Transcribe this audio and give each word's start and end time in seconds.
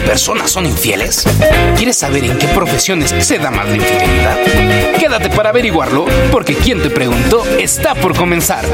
personas 0.00 0.50
son 0.50 0.66
infieles? 0.66 1.24
¿Quieres 1.76 1.98
saber 1.98 2.24
en 2.24 2.38
qué 2.38 2.46
profesiones 2.48 3.14
se 3.24 3.38
da 3.38 3.50
más 3.50 3.68
la 3.68 3.76
infidelidad? 3.76 4.98
Quédate 4.98 5.30
para 5.30 5.50
averiguarlo, 5.50 6.06
porque 6.30 6.54
quien 6.54 6.82
te 6.82 6.90
preguntó 6.90 7.44
está 7.58 7.94
por 7.94 8.16
comenzar. 8.16 8.64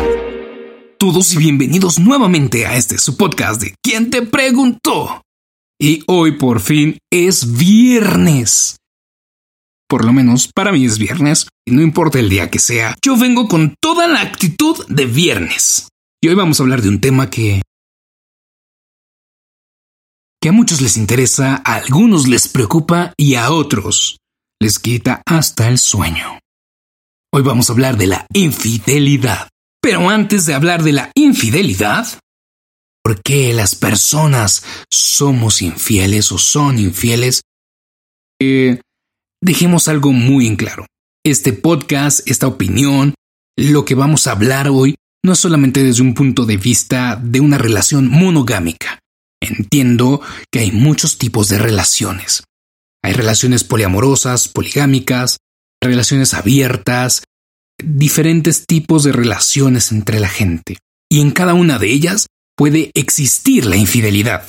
Todos 0.99 1.33
y 1.35 1.39
bienvenidos 1.39 1.99
nuevamente 1.99 2.67
a 2.67 2.77
este 2.77 2.99
su 2.99 3.17
podcast 3.17 3.61
de 3.61 3.75
¿Quién 3.83 4.11
te 4.11 4.23
preguntó? 4.23 5.23
Y 5.81 6.03
hoy 6.07 6.33
por 6.33 6.61
fin 6.61 6.99
es 7.11 7.57
viernes. 7.57 8.77
Por 9.89 10.05
lo 10.05 10.13
menos 10.13 10.51
para 10.55 10.73
mí 10.73 10.85
es 10.85 10.99
viernes, 10.99 11.49
y 11.67 11.73
no 11.73 11.83
importa 11.83 12.19
el 12.19 12.29
día 12.29 12.51
que 12.51 12.59
sea, 12.59 12.95
yo 13.03 13.17
vengo 13.17 13.49
con 13.49 13.75
toda 13.81 14.07
la 14.07 14.21
actitud 14.21 14.77
de 14.89 15.07
viernes. 15.07 15.89
Y 16.23 16.29
hoy 16.29 16.35
vamos 16.35 16.61
a 16.61 16.63
hablar 16.63 16.83
de 16.83 16.91
un 16.91 17.01
tema 17.01 17.31
que 17.31 17.63
que 20.43 20.49
a 20.49 20.53
muchos 20.53 20.81
les 20.81 20.97
interesa, 20.97 21.63
a 21.65 21.75
algunos 21.75 22.27
les 22.27 22.49
preocupa 22.49 23.13
y 23.17 23.35
a 23.35 23.51
otros 23.51 24.19
les 24.59 24.79
quita 24.79 25.23
hasta 25.27 25.69
el 25.69 25.79
sueño. 25.79 26.39
Hoy 27.33 27.43
vamos 27.43 27.69
a 27.69 27.75
hablar 27.75 27.97
de 27.97 28.07
la 28.07 28.27
infidelidad. 28.33 29.49
Pero 29.83 30.11
antes 30.11 30.47
de 30.47 30.55
hablar 30.55 30.83
de 30.83 30.93
la 30.93 31.11
infidelidad, 31.15 32.07
¿por 33.03 33.23
qué 33.23 33.53
las 33.55 33.75
personas 33.75 34.65
somos 34.91 35.63
infieles 35.63 36.33
o 36.33 36.39
son 36.39 36.79
infieles? 36.79 37.43
Eh, 38.41 38.81
dejemos 39.43 39.89
algo 39.89 40.13
muy 40.13 40.47
en 40.47 40.57
claro. 40.57 40.87
Este 41.25 41.53
podcast, 41.53 42.29
esta 42.29 42.47
opinión, 42.47 43.15
lo 43.57 43.85
que 43.85 43.95
vamos 43.95 44.27
a 44.27 44.33
hablar 44.33 44.69
hoy, 44.69 44.95
no 45.23 45.33
es 45.33 45.39
solamente 45.39 45.83
desde 45.83 46.03
un 46.03 46.15
punto 46.15 46.47
de 46.47 46.57
vista 46.57 47.17
de 47.23 47.41
una 47.41 47.59
relación 47.59 48.09
monogámica. 48.09 49.00
Entiendo 49.41 50.21
que 50.53 50.61
hay 50.61 50.73
muchos 50.73 51.19
tipos 51.19 51.49
de 51.49 51.59
relaciones. 51.59 52.45
Hay 53.03 53.15
relaciones 53.15 53.65
poliamorosas, 53.65 54.49
poligámicas, 54.49 55.39
relaciones 55.83 56.35
abiertas, 56.35 57.25
diferentes 57.83 58.67
tipos 58.67 59.05
de 59.05 59.13
relaciones 59.13 59.93
entre 59.93 60.21
la 60.21 60.29
gente. 60.29 60.79
Y 61.11 61.21
en 61.21 61.31
cada 61.31 61.55
una 61.55 61.79
de 61.79 61.91
ellas 61.91 62.27
puede 62.57 62.91
existir 62.95 63.65
la 63.65 63.77
infidelidad. 63.77 64.49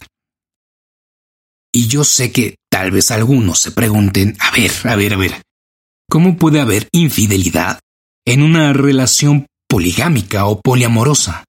Y 1.73 1.87
yo 1.87 2.03
sé 2.03 2.33
que 2.33 2.55
tal 2.69 2.91
vez 2.91 3.11
algunos 3.11 3.59
se 3.59 3.71
pregunten, 3.71 4.35
a 4.39 4.51
ver, 4.51 4.71
a 4.83 4.95
ver, 4.97 5.13
a 5.13 5.17
ver, 5.17 5.41
¿cómo 6.09 6.37
puede 6.37 6.59
haber 6.59 6.89
infidelidad 6.91 7.79
en 8.25 8.43
una 8.43 8.73
relación 8.73 9.47
poligámica 9.69 10.45
o 10.45 10.59
poliamorosa? 10.59 11.45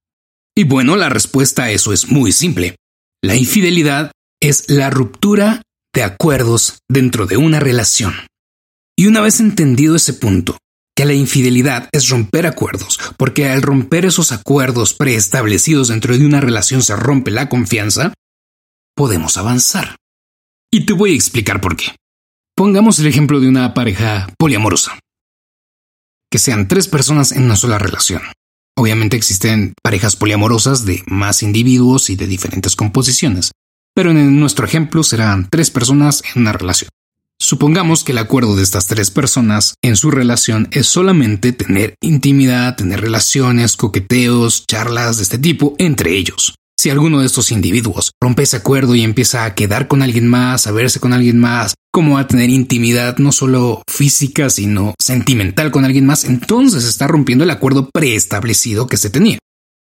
Y 0.57 0.65
bueno, 0.65 0.95
la 0.95 1.09
respuesta 1.09 1.65
a 1.65 1.71
eso 1.73 1.93
es 1.93 2.09
muy 2.09 2.31
simple. 2.31 2.77
La 3.25 3.37
infidelidad 3.37 4.11
es 4.41 4.69
la 4.69 4.91
ruptura 4.91 5.63
de 5.95 6.03
acuerdos 6.03 6.81
dentro 6.89 7.27
de 7.27 7.37
una 7.37 7.61
relación. 7.61 8.15
Y 8.99 9.07
una 9.07 9.21
vez 9.21 9.39
entendido 9.39 9.95
ese 9.95 10.15
punto, 10.15 10.59
que 10.97 11.05
la 11.05 11.15
infidelidad 11.15 11.89
es 11.93 12.09
romper 12.09 12.47
acuerdos, 12.47 12.99
porque 13.17 13.49
al 13.49 13.63
romper 13.63 14.07
esos 14.07 14.33
acuerdos 14.33 14.95
preestablecidos 14.95 15.89
dentro 15.89 16.19
de 16.19 16.27
una 16.27 16.41
relación 16.41 16.83
se 16.83 16.97
rompe 16.97 17.31
la 17.31 17.49
confianza, 17.49 18.13
podemos 18.97 19.37
avanzar. 19.37 19.97
Y 20.73 20.85
te 20.85 20.93
voy 20.93 21.13
a 21.13 21.15
explicar 21.15 21.61
por 21.61 21.77
qué. 21.77 21.95
Pongamos 22.57 22.99
el 22.99 23.07
ejemplo 23.07 23.39
de 23.39 23.49
una 23.49 23.73
pareja 23.73 24.35
poliamorosa. 24.37 24.99
Que 26.29 26.39
sean 26.39 26.67
tres 26.67 26.89
personas 26.89 27.31
en 27.31 27.45
una 27.45 27.57
sola 27.57 27.79
relación. 27.79 28.23
Obviamente 28.77 29.17
existen 29.17 29.75
parejas 29.83 30.17
poliamorosas 30.17 30.85
de 30.85 31.03
más 31.07 31.43
individuos 31.43 32.11
y 32.11 32.17
de 32.17 32.27
diferentes 32.27 32.75
composiciones, 32.75 33.53
pero 33.95 34.11
en 34.11 34.41
nuestro 34.41 34.65
ejemplo 34.65 35.03
serán 35.03 35.49
tres 35.51 35.71
personas 35.71 36.23
en 36.35 36.43
una 36.43 36.53
relación. 36.53 36.89
Supongamos 37.39 38.05
que 38.05 38.13
el 38.13 38.19
acuerdo 38.19 38.55
de 38.55 38.63
estas 38.63 38.87
tres 38.87 39.11
personas 39.11 39.75
en 39.83 39.97
su 39.97 40.11
relación 40.11 40.69
es 40.71 40.87
solamente 40.87 41.53
tener 41.53 41.97
intimidad, 42.01 42.77
tener 42.77 43.01
relaciones, 43.01 43.77
coqueteos, 43.77 44.65
charlas 44.67 45.17
de 45.17 45.25
este 45.25 45.39
tipo 45.39 45.75
entre 45.79 46.13
ellos. 46.17 46.55
Si 46.79 46.91
alguno 46.91 47.21
de 47.21 47.27
estos 47.27 47.53
individuos 47.53 48.13
rompe 48.21 48.43
ese 48.43 48.57
acuerdo 48.57 48.95
y 48.95 49.03
empieza 49.03 49.45
a 49.45 49.55
quedar 49.55 49.89
con 49.89 50.03
alguien 50.03 50.27
más, 50.29 50.67
a 50.67 50.73
verse 50.73 51.01
con 51.01 51.13
alguien 51.13 51.39
más, 51.39 51.75
como 51.93 52.19
a 52.19 52.27
tener 52.27 52.51
intimidad 52.51 53.19
no 53.19 53.31
solo 53.33 53.83
física, 53.89 54.51
sino 54.51 54.95
sentimental 54.99 55.71
con 55.71 55.85
alguien 55.85 56.07
más, 56.07 56.25
entonces 56.25 56.85
está 56.85 57.07
rompiendo 57.07 57.45
el 57.45 57.51
acuerdo 57.51 57.89
preestablecido 57.93 58.87
que 58.87 58.97
se 58.97 59.11
tenía. 59.11 59.39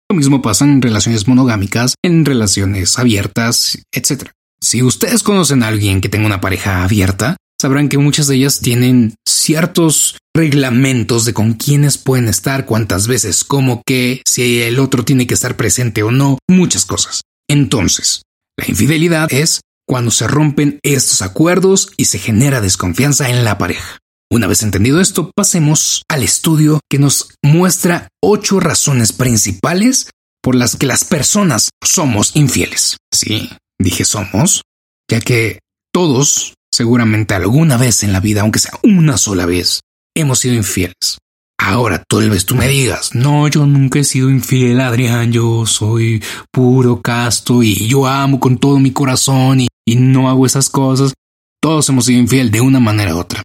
Lo 0.08 0.16
mismo 0.16 0.42
pasa 0.42 0.64
en 0.64 0.82
relaciones 0.82 1.26
monogámicas, 1.26 1.96
en 2.04 2.24
relaciones 2.24 2.98
abiertas, 2.98 3.78
etc. 3.92 4.30
Si 4.60 4.82
ustedes 4.82 5.22
conocen 5.22 5.62
a 5.62 5.68
alguien 5.68 6.00
que 6.00 6.08
tenga 6.08 6.26
una 6.26 6.40
pareja 6.40 6.84
abierta, 6.84 7.36
sabrán 7.60 7.88
que 7.88 7.98
muchas 7.98 8.26
de 8.26 8.36
ellas 8.36 8.60
tienen 8.60 9.14
ciertos 9.26 10.18
reglamentos 10.34 11.24
de 11.24 11.32
con 11.32 11.54
quiénes 11.54 11.98
pueden 11.98 12.28
estar, 12.28 12.66
cuántas 12.66 13.06
veces, 13.06 13.44
cómo 13.44 13.82
que, 13.86 14.22
si 14.26 14.62
el 14.62 14.78
otro 14.78 15.04
tiene 15.04 15.26
que 15.26 15.34
estar 15.34 15.56
presente 15.56 16.02
o 16.02 16.10
no, 16.10 16.38
muchas 16.48 16.84
cosas. 16.84 17.22
Entonces, 17.48 18.22
la 18.58 18.66
infidelidad 18.68 19.32
es 19.32 19.60
cuando 19.86 20.10
se 20.10 20.26
rompen 20.26 20.80
estos 20.82 21.22
acuerdos 21.22 21.92
y 21.96 22.06
se 22.06 22.18
genera 22.18 22.60
desconfianza 22.60 23.30
en 23.30 23.44
la 23.44 23.56
pareja. 23.56 23.98
Una 24.30 24.48
vez 24.48 24.62
entendido 24.62 25.00
esto, 25.00 25.30
pasemos 25.34 26.02
al 26.08 26.24
estudio 26.24 26.80
que 26.90 26.98
nos 26.98 27.34
muestra 27.42 28.08
ocho 28.20 28.58
razones 28.58 29.12
principales 29.12 30.10
por 30.42 30.56
las 30.56 30.76
que 30.76 30.86
las 30.86 31.04
personas 31.04 31.70
somos 31.82 32.34
infieles. 32.34 32.96
Sí, 33.12 33.48
dije 33.78 34.04
somos, 34.04 34.62
ya 35.08 35.20
que 35.20 35.60
todos 35.92 36.55
Seguramente 36.76 37.32
alguna 37.32 37.78
vez 37.78 38.02
en 38.02 38.12
la 38.12 38.20
vida, 38.20 38.42
aunque 38.42 38.58
sea 38.58 38.72
una 38.82 39.16
sola 39.16 39.46
vez, 39.46 39.80
hemos 40.14 40.40
sido 40.40 40.56
infieles. 40.56 41.16
Ahora 41.58 42.04
tal 42.06 42.28
vez 42.28 42.44
tú 42.44 42.54
me 42.54 42.68
digas, 42.68 43.14
no, 43.14 43.48
yo 43.48 43.64
nunca 43.64 43.98
he 43.98 44.04
sido 44.04 44.28
infiel, 44.28 44.82
Adrián, 44.82 45.32
yo 45.32 45.64
soy 45.64 46.22
puro 46.52 47.00
casto 47.00 47.62
y 47.62 47.88
yo 47.88 48.06
amo 48.06 48.38
con 48.38 48.58
todo 48.58 48.78
mi 48.78 48.90
corazón 48.90 49.60
y, 49.60 49.68
y 49.86 49.96
no 49.96 50.28
hago 50.28 50.44
esas 50.44 50.68
cosas. 50.68 51.14
Todos 51.62 51.88
hemos 51.88 52.04
sido 52.04 52.20
infiel 52.20 52.50
de 52.50 52.60
una 52.60 52.78
manera 52.78 53.14
u 53.14 53.20
otra. 53.20 53.42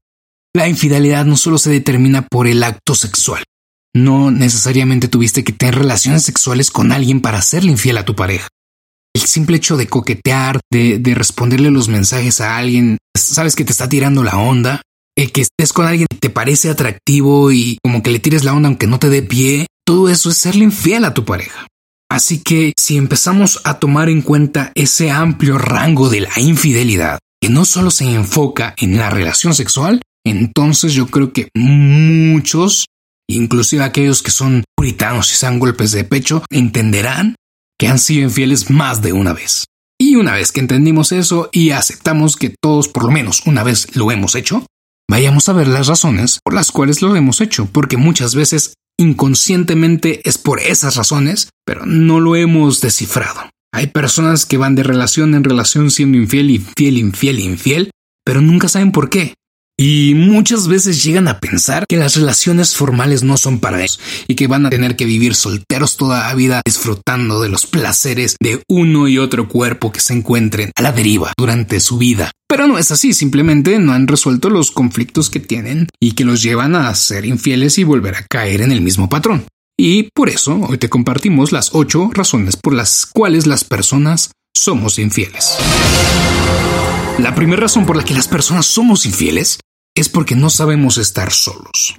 La 0.53 0.67
infidelidad 0.67 1.23
no 1.23 1.37
solo 1.37 1.57
se 1.57 1.69
determina 1.69 2.27
por 2.27 2.47
el 2.47 2.61
acto 2.61 2.95
sexual. 2.95 3.45
No 3.95 4.29
necesariamente 4.29 5.07
tuviste 5.07 5.45
que 5.45 5.53
tener 5.53 5.75
relaciones 5.75 6.23
sexuales 6.23 6.69
con 6.69 6.91
alguien 6.91 7.21
para 7.21 7.41
serle 7.41 7.71
infiel 7.71 7.97
a 7.97 8.03
tu 8.03 8.13
pareja 8.13 8.49
el 9.13 9.21
simple 9.21 9.57
hecho 9.57 9.77
de 9.77 9.87
coquetear, 9.87 10.59
de, 10.71 11.13
responderle 11.15 11.71
los 11.71 11.89
mensajes 11.89 12.41
a 12.41 12.57
alguien, 12.57 12.97
sabes 13.15 13.55
que 13.55 13.65
te 13.65 13.71
está 13.71 13.89
tirando 13.89 14.23
la 14.23 14.37
onda, 14.37 14.81
el 15.17 15.31
que 15.31 15.41
estés 15.41 15.73
con 15.73 15.85
alguien 15.85 16.07
que 16.09 16.17
te 16.17 16.29
parece 16.29 16.69
atractivo 16.69 17.51
y 17.51 17.77
como 17.83 18.01
que 18.01 18.11
le 18.11 18.19
tires 18.19 18.43
la 18.43 18.53
onda 18.53 18.67
aunque 18.67 18.87
no 18.87 18.99
te 18.99 19.09
dé 19.09 19.21
pie, 19.21 19.67
todo 19.85 20.09
eso 20.09 20.29
es 20.29 20.37
serle 20.37 20.63
infiel 20.63 21.05
a 21.05 21.13
tu 21.13 21.25
pareja. 21.25 21.67
Así 22.09 22.39
que 22.39 22.73
si 22.77 22.97
empezamos 22.97 23.61
a 23.63 23.79
tomar 23.79 24.09
en 24.09 24.21
cuenta 24.21 24.71
ese 24.75 25.11
amplio 25.11 25.57
rango 25.57 26.09
de 26.09 26.21
la 26.21 26.39
infidelidad, 26.39 27.19
que 27.41 27.49
no 27.49 27.65
solo 27.65 27.89
se 27.89 28.05
enfoca 28.05 28.75
en 28.77 28.97
la 28.97 29.09
relación 29.09 29.53
sexual, 29.53 30.01
entonces 30.25 30.93
yo 30.93 31.07
creo 31.07 31.33
que 31.33 31.49
muchos, 31.55 32.85
inclusive 33.29 33.83
aquellos 33.83 34.21
que 34.21 34.31
son 34.31 34.63
puritanos 34.75 35.31
y 35.31 35.35
sean 35.35 35.57
golpes 35.57 35.91
de 35.91 36.03
pecho, 36.03 36.43
entenderán 36.51 37.35
que 37.81 37.87
han 37.87 37.97
sido 37.97 38.21
infieles 38.21 38.69
más 38.69 39.01
de 39.01 39.11
una 39.11 39.33
vez. 39.33 39.65
Y 39.99 40.15
una 40.15 40.33
vez 40.33 40.51
que 40.51 40.59
entendimos 40.59 41.11
eso 41.11 41.49
y 41.51 41.71
aceptamos 41.71 42.35
que 42.35 42.53
todos 42.61 42.87
por 42.87 43.05
lo 43.05 43.09
menos 43.09 43.47
una 43.47 43.63
vez 43.63 43.95
lo 43.95 44.11
hemos 44.11 44.35
hecho, 44.35 44.67
vayamos 45.09 45.49
a 45.49 45.53
ver 45.53 45.67
las 45.67 45.87
razones 45.87 46.41
por 46.43 46.53
las 46.53 46.71
cuales 46.71 47.01
lo 47.01 47.15
hemos 47.15 47.41
hecho, 47.41 47.65
porque 47.65 47.97
muchas 47.97 48.35
veces 48.35 48.75
inconscientemente 48.99 50.21
es 50.29 50.37
por 50.37 50.59
esas 50.59 50.95
razones, 50.95 51.49
pero 51.65 51.87
no 51.87 52.19
lo 52.19 52.35
hemos 52.35 52.81
descifrado. 52.81 53.49
Hay 53.73 53.87
personas 53.87 54.45
que 54.45 54.57
van 54.57 54.75
de 54.75 54.83
relación 54.83 55.33
en 55.33 55.43
relación 55.43 55.89
siendo 55.89 56.19
infiel, 56.19 56.51
infiel, 56.51 56.99
infiel, 56.99 57.39
infiel, 57.39 57.91
pero 58.23 58.41
nunca 58.41 58.67
saben 58.67 58.91
por 58.91 59.09
qué. 59.09 59.33
Y 59.77 60.13
muchas 60.15 60.67
veces 60.67 61.03
llegan 61.03 61.27
a 61.27 61.39
pensar 61.39 61.85
que 61.87 61.97
las 61.97 62.15
relaciones 62.15 62.75
formales 62.75 63.23
no 63.23 63.35
son 63.37 63.59
para 63.59 63.79
ellos 63.79 63.99
y 64.27 64.35
que 64.35 64.47
van 64.47 64.65
a 64.65 64.69
tener 64.69 64.95
que 64.95 65.05
vivir 65.05 65.33
solteros 65.33 65.97
toda 65.97 66.27
la 66.27 66.35
vida 66.35 66.61
disfrutando 66.63 67.41
de 67.41 67.49
los 67.49 67.65
placeres 67.65 68.35
de 68.39 68.61
uno 68.69 69.07
y 69.07 69.17
otro 69.17 69.47
cuerpo 69.47 69.91
que 69.91 69.99
se 69.99 70.13
encuentren 70.13 70.71
a 70.75 70.81
la 70.81 70.91
deriva 70.91 71.33
durante 71.35 71.79
su 71.79 71.97
vida. 71.97 72.31
Pero 72.47 72.67
no 72.67 72.77
es 72.77 72.91
así, 72.91 73.13
simplemente 73.13 73.79
no 73.79 73.93
han 73.93 74.07
resuelto 74.07 74.49
los 74.49 74.71
conflictos 74.71 75.29
que 75.29 75.39
tienen 75.39 75.87
y 75.99 76.11
que 76.11 76.25
los 76.25 76.43
llevan 76.43 76.75
a 76.75 76.93
ser 76.93 77.25
infieles 77.25 77.79
y 77.79 77.83
volver 77.83 78.15
a 78.15 78.25
caer 78.29 78.61
en 78.61 78.71
el 78.71 78.81
mismo 78.81 79.09
patrón. 79.09 79.45
Y 79.79 80.09
por 80.13 80.29
eso 80.29 80.59
hoy 80.69 80.77
te 80.77 80.89
compartimos 80.89 81.51
las 81.51 81.71
ocho 81.73 82.11
razones 82.13 82.55
por 82.55 82.73
las 82.73 83.07
cuales 83.07 83.47
las 83.47 83.63
personas 83.63 84.31
somos 84.53 84.99
infieles. 84.99 85.57
La 87.19 87.35
primera 87.35 87.61
razón 87.61 87.85
por 87.85 87.95
la 87.97 88.03
que 88.03 88.13
las 88.13 88.27
personas 88.27 88.65
somos 88.65 89.05
infieles 89.05 89.59
es 89.95 90.09
porque 90.09 90.35
no 90.35 90.49
sabemos 90.49 90.97
estar 90.97 91.31
solos. 91.31 91.95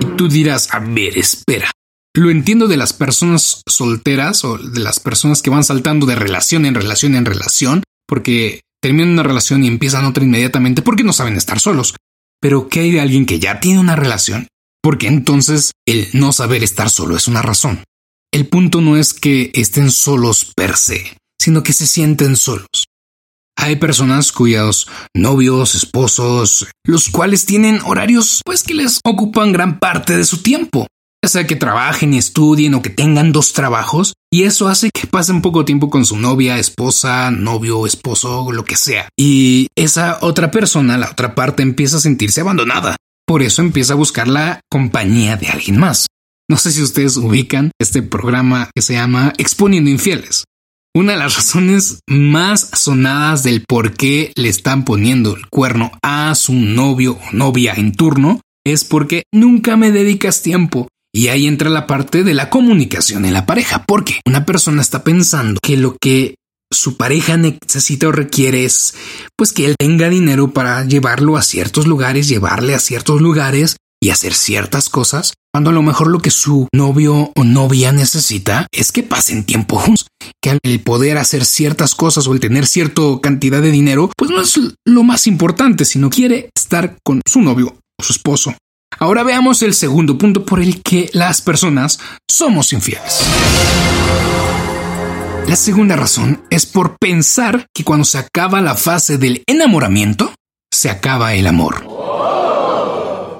Y 0.00 0.04
tú 0.16 0.28
dirás, 0.28 0.72
a 0.72 0.78
ver, 0.78 1.18
espera. 1.18 1.70
Lo 2.14 2.30
entiendo 2.30 2.68
de 2.68 2.76
las 2.76 2.92
personas 2.92 3.62
solteras 3.66 4.44
o 4.44 4.58
de 4.58 4.80
las 4.80 5.00
personas 5.00 5.40
que 5.40 5.50
van 5.50 5.64
saltando 5.64 6.06
de 6.06 6.14
relación 6.14 6.66
en 6.66 6.74
relación 6.74 7.14
en 7.14 7.24
relación, 7.24 7.82
porque 8.06 8.60
terminan 8.82 9.10
una 9.10 9.22
relación 9.22 9.64
y 9.64 9.68
empiezan 9.68 10.04
otra 10.04 10.24
inmediatamente 10.24 10.82
porque 10.82 11.04
no 11.04 11.12
saben 11.12 11.36
estar 11.36 11.58
solos. 11.58 11.94
Pero 12.40 12.68
¿qué 12.68 12.80
hay 12.80 12.90
de 12.90 13.00
alguien 13.00 13.24
que 13.24 13.38
ya 13.38 13.60
tiene 13.60 13.80
una 13.80 13.96
relación? 13.96 14.48
Porque 14.82 15.06
entonces 15.06 15.72
el 15.86 16.08
no 16.12 16.32
saber 16.32 16.62
estar 16.62 16.90
solo 16.90 17.16
es 17.16 17.28
una 17.28 17.40
razón. 17.40 17.84
El 18.32 18.46
punto 18.46 18.80
no 18.80 18.96
es 18.96 19.14
que 19.14 19.50
estén 19.54 19.90
solos 19.90 20.52
per 20.56 20.76
se, 20.76 21.16
sino 21.40 21.62
que 21.62 21.72
se 21.72 21.86
sienten 21.86 22.36
solos. 22.36 22.81
Hay 23.56 23.76
personas 23.76 24.32
cuyos 24.32 24.88
novios, 25.14 25.74
esposos, 25.74 26.66
los 26.84 27.08
cuales 27.08 27.46
tienen 27.46 27.80
horarios 27.84 28.40
pues 28.44 28.62
que 28.62 28.74
les 28.74 29.00
ocupan 29.04 29.52
gran 29.52 29.78
parte 29.78 30.16
de 30.16 30.24
su 30.24 30.42
tiempo 30.42 30.86
ya 31.24 31.28
sea 31.28 31.46
que 31.46 31.54
trabajen 31.54 32.14
y 32.14 32.18
estudien 32.18 32.74
o 32.74 32.82
que 32.82 32.90
tengan 32.90 33.32
dos 33.32 33.52
trabajos, 33.52 34.14
y 34.30 34.42
eso 34.42 34.68
hace 34.68 34.90
que 34.90 35.06
pasen 35.06 35.40
poco 35.40 35.64
tiempo 35.64 35.88
con 35.88 36.04
su 36.04 36.16
novia, 36.16 36.58
esposa, 36.58 37.30
novio, 37.30 37.86
esposo, 37.86 38.50
lo 38.50 38.64
que 38.64 38.76
sea. 38.76 39.08
Y 39.16 39.68
esa 39.76 40.18
otra 40.22 40.50
persona, 40.50 40.98
la 40.98 41.10
otra 41.10 41.34
parte, 41.34 41.62
empieza 41.62 41.98
a 41.98 42.00
sentirse 42.00 42.40
abandonada. 42.40 42.96
Por 43.24 43.42
eso 43.42 43.62
empieza 43.62 43.92
a 43.92 43.96
buscar 43.96 44.26
la 44.26 44.60
compañía 44.68 45.36
de 45.36 45.46
alguien 45.46 45.78
más. 45.78 46.08
No 46.50 46.56
sé 46.56 46.72
si 46.72 46.82
ustedes 46.82 47.16
ubican 47.16 47.70
este 47.80 48.02
programa 48.02 48.68
que 48.74 48.82
se 48.82 48.94
llama 48.94 49.32
Exponiendo 49.38 49.90
Infieles. 49.90 50.44
Una 50.94 51.12
de 51.12 51.18
las 51.20 51.36
razones 51.36 52.00
más 52.06 52.68
sonadas 52.74 53.42
del 53.42 53.64
por 53.66 53.94
qué 53.94 54.30
le 54.36 54.50
están 54.50 54.84
poniendo 54.84 55.34
el 55.34 55.48
cuerno 55.48 55.90
a 56.02 56.34
su 56.34 56.52
novio 56.52 57.12
o 57.12 57.32
novia 57.32 57.72
en 57.74 57.92
turno 57.92 58.42
es 58.62 58.84
porque 58.84 59.22
nunca 59.32 59.78
me 59.78 59.90
dedicas 59.90 60.42
tiempo, 60.42 60.88
y 61.10 61.28
ahí 61.28 61.46
entra 61.46 61.70
la 61.70 61.86
parte 61.86 62.24
de 62.24 62.34
la 62.34 62.50
comunicación 62.50 63.24
en 63.24 63.32
la 63.32 63.46
pareja, 63.46 63.84
porque 63.86 64.20
una 64.26 64.44
persona 64.44 64.82
está 64.82 65.02
pensando 65.02 65.58
que 65.62 65.78
lo 65.78 65.96
que 65.98 66.34
su 66.70 66.98
pareja 66.98 67.38
necesita 67.38 68.08
o 68.08 68.12
requiere 68.12 68.66
es 68.66 68.94
pues 69.34 69.54
que 69.54 69.64
él 69.64 69.76
tenga 69.78 70.10
dinero 70.10 70.52
para 70.52 70.84
llevarlo 70.84 71.38
a 71.38 71.42
ciertos 71.42 71.86
lugares, 71.86 72.28
llevarle 72.28 72.74
a 72.74 72.78
ciertos 72.78 73.22
lugares 73.22 73.76
y 74.02 74.10
hacer 74.10 74.34
ciertas 74.34 74.88
cosas, 74.88 75.34
cuando 75.54 75.70
a 75.70 75.72
lo 75.72 75.82
mejor 75.82 76.08
lo 76.08 76.18
que 76.18 76.30
su 76.30 76.66
novio 76.74 77.30
o 77.36 77.44
novia 77.44 77.92
necesita 77.92 78.66
es 78.72 78.90
que 78.90 79.02
pasen 79.02 79.44
tiempo 79.44 79.78
juntos, 79.78 80.08
que 80.42 80.58
el 80.62 80.80
poder 80.80 81.18
hacer 81.18 81.44
ciertas 81.44 81.94
cosas 81.94 82.26
o 82.26 82.32
el 82.32 82.40
tener 82.40 82.66
cierta 82.66 83.02
cantidad 83.22 83.62
de 83.62 83.70
dinero, 83.70 84.10
pues 84.16 84.30
no 84.30 84.40
es 84.40 84.58
lo 84.84 85.02
más 85.04 85.26
importante, 85.26 85.84
sino 85.84 86.10
quiere 86.10 86.50
estar 86.56 86.96
con 87.04 87.20
su 87.26 87.40
novio 87.40 87.76
o 88.00 88.02
su 88.02 88.12
esposo 88.12 88.54
Ahora 88.98 89.22
veamos 89.22 89.62
el 89.62 89.74
segundo 89.74 90.18
punto 90.18 90.44
por 90.44 90.60
el 90.60 90.82
que 90.82 91.10
las 91.12 91.40
personas 91.40 91.98
somos 92.30 92.72
infieles. 92.72 93.20
La 95.46 95.56
segunda 95.56 95.96
razón 95.96 96.42
es 96.50 96.66
por 96.66 96.96
pensar 96.98 97.66
que 97.74 97.84
cuando 97.84 98.04
se 98.04 98.18
acaba 98.18 98.60
la 98.60 98.76
fase 98.76 99.18
del 99.18 99.42
enamoramiento, 99.46 100.32
se 100.72 100.88
acaba 100.88 101.34
el 101.34 101.46
amor. 101.46 102.11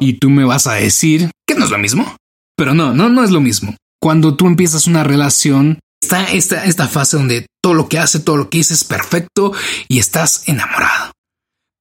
Y 0.02 0.14
tú 0.14 0.30
me 0.30 0.44
vas 0.44 0.66
a 0.66 0.74
decir 0.74 1.30
que 1.46 1.54
no 1.54 1.64
es 1.64 1.70
lo 1.70 1.78
mismo. 1.78 2.16
Pero 2.56 2.74
no, 2.74 2.92
no, 2.92 3.08
no 3.08 3.24
es 3.24 3.30
lo 3.30 3.40
mismo. 3.40 3.76
Cuando 4.00 4.36
tú 4.36 4.46
empiezas 4.46 4.86
una 4.86 5.04
relación, 5.04 5.78
está 6.02 6.24
esta, 6.32 6.64
esta 6.64 6.88
fase 6.88 7.16
donde 7.16 7.46
todo 7.62 7.74
lo 7.74 7.88
que 7.88 7.98
hace, 7.98 8.20
todo 8.20 8.36
lo 8.36 8.50
que 8.50 8.58
dice 8.58 8.74
es 8.74 8.84
perfecto 8.84 9.52
y 9.88 9.98
estás 9.98 10.48
enamorado 10.48 11.12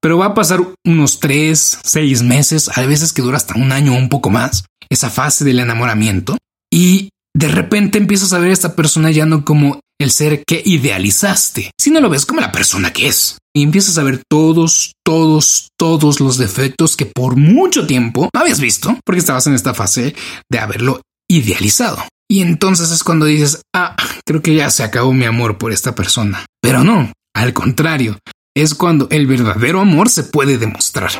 pero 0.01 0.17
va 0.17 0.27
a 0.27 0.33
pasar 0.33 0.61
unos 0.83 1.19
tres, 1.19 1.79
seis 1.83 2.23
meses, 2.23 2.75
a 2.75 2.81
veces 2.85 3.13
que 3.13 3.21
dura 3.21 3.37
hasta 3.37 3.57
un 3.57 3.71
año 3.71 3.93
o 3.93 3.97
un 3.97 4.09
poco 4.09 4.31
más, 4.31 4.65
esa 4.89 5.11
fase 5.11 5.45
del 5.45 5.59
enamoramiento. 5.59 6.37
Y 6.73 7.09
de 7.35 7.47
repente 7.47 7.97
empiezas 7.97 8.33
a 8.33 8.39
ver 8.39 8.49
a 8.49 8.53
esta 8.53 8.75
persona 8.75 9.11
ya 9.11 9.25
no 9.25 9.45
como 9.45 9.79
el 9.99 10.11
ser 10.11 10.43
que 10.45 10.61
idealizaste, 10.65 11.71
sino 11.79 11.99
lo 11.99 12.09
ves 12.09 12.25
como 12.25 12.41
la 12.41 12.51
persona 12.51 12.91
que 12.91 13.07
es. 13.07 13.37
Y 13.55 13.63
empiezas 13.63 13.97
a 13.97 14.03
ver 14.03 14.23
todos, 14.29 14.93
todos, 15.05 15.69
todos 15.77 16.19
los 16.19 16.37
defectos 16.37 16.95
que 16.95 17.05
por 17.05 17.35
mucho 17.35 17.85
tiempo 17.85 18.29
no 18.33 18.39
habías 18.41 18.59
visto, 18.59 18.97
porque 19.05 19.19
estabas 19.19 19.45
en 19.47 19.53
esta 19.53 19.73
fase 19.73 20.15
de 20.49 20.59
haberlo 20.59 21.01
idealizado. 21.29 22.03
Y 22.29 22.41
entonces 22.41 22.91
es 22.91 23.03
cuando 23.03 23.25
dices, 23.25 23.61
ah, 23.75 23.95
creo 24.25 24.41
que 24.41 24.55
ya 24.55 24.69
se 24.71 24.83
acabó 24.83 25.13
mi 25.13 25.25
amor 25.25 25.57
por 25.57 25.71
esta 25.71 25.93
persona. 25.93 26.45
Pero 26.61 26.83
no, 26.83 27.11
al 27.35 27.53
contrario, 27.53 28.17
es 28.55 28.73
cuando 28.73 29.07
el 29.11 29.27
verdadero 29.27 29.81
amor 29.81 30.09
se 30.09 30.23
puede 30.23 30.57
demostrar. 30.57 31.11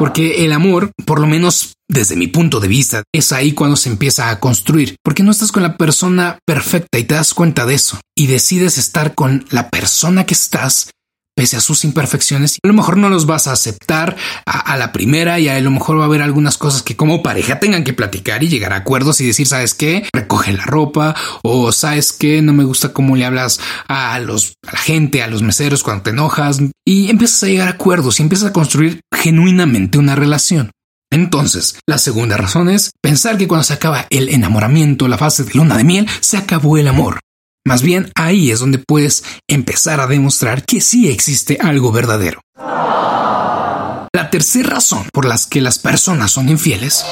Porque 0.00 0.46
el 0.46 0.54
amor, 0.54 0.92
por 1.04 1.20
lo 1.20 1.26
menos 1.26 1.74
desde 1.86 2.16
mi 2.16 2.26
punto 2.26 2.58
de 2.58 2.68
vista, 2.68 3.02
es 3.14 3.32
ahí 3.32 3.52
cuando 3.52 3.76
se 3.76 3.90
empieza 3.90 4.30
a 4.30 4.40
construir. 4.40 4.96
Porque 5.04 5.22
no 5.22 5.30
estás 5.30 5.52
con 5.52 5.62
la 5.62 5.76
persona 5.76 6.38
perfecta 6.46 6.98
y 6.98 7.04
te 7.04 7.16
das 7.16 7.34
cuenta 7.34 7.66
de 7.66 7.74
eso. 7.74 8.00
Y 8.16 8.26
decides 8.26 8.78
estar 8.78 9.14
con 9.14 9.44
la 9.50 9.68
persona 9.68 10.24
que 10.24 10.32
estás 10.32 10.88
pese 11.34 11.56
a 11.56 11.60
sus 11.60 11.84
imperfecciones. 11.84 12.58
A 12.62 12.68
lo 12.68 12.74
mejor 12.74 12.96
no 12.96 13.08
los 13.08 13.26
vas 13.26 13.46
a 13.46 13.52
aceptar 13.52 14.16
a, 14.46 14.76
la 14.76 14.92
primera 14.92 15.40
y 15.40 15.48
a 15.48 15.58
lo 15.60 15.70
mejor 15.70 15.98
va 15.98 16.02
a 16.02 16.06
haber 16.06 16.22
algunas 16.22 16.58
cosas 16.58 16.82
que 16.82 16.96
como 16.96 17.22
pareja 17.22 17.60
tengan 17.60 17.84
que 17.84 17.92
platicar 17.92 18.42
y 18.42 18.48
llegar 18.48 18.72
a 18.72 18.76
acuerdos 18.76 19.20
y 19.20 19.26
decir, 19.26 19.46
¿sabes 19.46 19.74
qué? 19.74 20.08
Recoge 20.12 20.52
la 20.52 20.64
ropa 20.64 21.14
o 21.42 21.72
¿sabes 21.72 22.12
qué? 22.12 22.42
No 22.42 22.52
me 22.52 22.64
gusta 22.64 22.92
cómo 22.92 23.16
le 23.16 23.24
hablas 23.24 23.60
a 23.88 24.18
los, 24.18 24.54
a 24.66 24.72
la 24.72 24.78
gente, 24.78 25.22
a 25.22 25.28
los 25.28 25.42
meseros 25.42 25.82
cuando 25.82 26.02
te 26.02 26.10
enojas 26.10 26.60
y 26.86 27.10
empiezas 27.10 27.42
a 27.42 27.46
llegar 27.46 27.68
a 27.68 27.72
acuerdos 27.72 28.20
y 28.20 28.22
empiezas 28.22 28.50
a 28.50 28.52
construir 28.52 29.00
genuinamente 29.14 29.98
una 29.98 30.14
relación. 30.14 30.70
Entonces, 31.12 31.78
la 31.88 31.98
segunda 31.98 32.36
razón 32.36 32.68
es 32.68 32.92
pensar 33.02 33.36
que 33.36 33.48
cuando 33.48 33.64
se 33.64 33.72
acaba 33.72 34.06
el 34.10 34.28
enamoramiento, 34.28 35.08
la 35.08 35.18
fase 35.18 35.42
de 35.44 35.54
luna 35.54 35.76
de 35.76 35.84
miel, 35.84 36.08
se 36.20 36.36
acabó 36.36 36.78
el 36.78 36.86
amor. 36.86 37.18
Más 37.70 37.82
bien 37.82 38.10
ahí 38.16 38.50
es 38.50 38.58
donde 38.58 38.78
puedes 38.78 39.22
empezar 39.48 40.00
a 40.00 40.08
demostrar 40.08 40.64
que 40.64 40.80
sí 40.80 41.08
existe 41.08 41.56
algo 41.60 41.92
verdadero. 41.92 42.40
La 44.12 44.28
tercera 44.32 44.70
razón 44.70 45.04
por 45.12 45.24
las 45.24 45.46
que 45.46 45.60
las 45.60 45.78
personas 45.78 46.32
son 46.32 46.48
infieles 46.48 47.04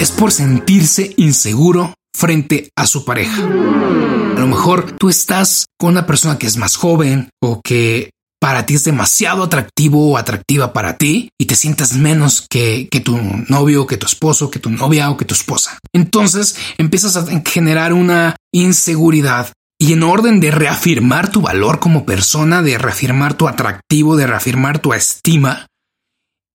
es 0.00 0.10
por 0.10 0.32
sentirse 0.32 1.14
inseguro 1.16 1.94
frente 2.12 2.68
a 2.76 2.88
su 2.88 3.04
pareja. 3.04 3.44
A 3.44 4.40
lo 4.40 4.46
mejor 4.48 4.96
tú 4.98 5.08
estás 5.08 5.66
con 5.78 5.90
una 5.90 6.04
persona 6.04 6.36
que 6.36 6.48
es 6.48 6.56
más 6.56 6.74
joven 6.74 7.30
o 7.40 7.60
que 7.62 8.10
para 8.40 8.66
ti 8.66 8.74
es 8.74 8.84
demasiado 8.84 9.44
atractivo 9.44 10.10
o 10.10 10.16
atractiva 10.18 10.72
para 10.72 10.96
ti 10.96 11.30
y 11.38 11.46
te 11.46 11.56
sientas 11.56 11.94
menos 11.94 12.46
que, 12.48 12.88
tu 13.04 13.18
novio, 13.48 13.86
que 13.86 13.96
tu 13.96 14.06
esposo, 14.06 14.50
que 14.50 14.58
tu 14.58 14.70
novia 14.70 15.10
o 15.10 15.16
que 15.16 15.24
tu 15.24 15.34
esposa. 15.34 15.78
Entonces 15.92 16.56
empiezas 16.78 17.16
a 17.16 17.26
generar 17.44 17.92
una 17.92 18.36
inseguridad 18.52 19.52
y 19.78 19.92
en 19.92 20.02
orden 20.02 20.40
de 20.40 20.50
reafirmar 20.50 21.30
tu 21.30 21.42
valor 21.42 21.80
como 21.80 22.06
persona, 22.06 22.62
de 22.62 22.78
reafirmar 22.78 23.34
tu 23.34 23.48
atractivo, 23.48 24.16
de 24.16 24.26
reafirmar 24.26 24.78
tu 24.78 24.94
estima, 24.94 25.66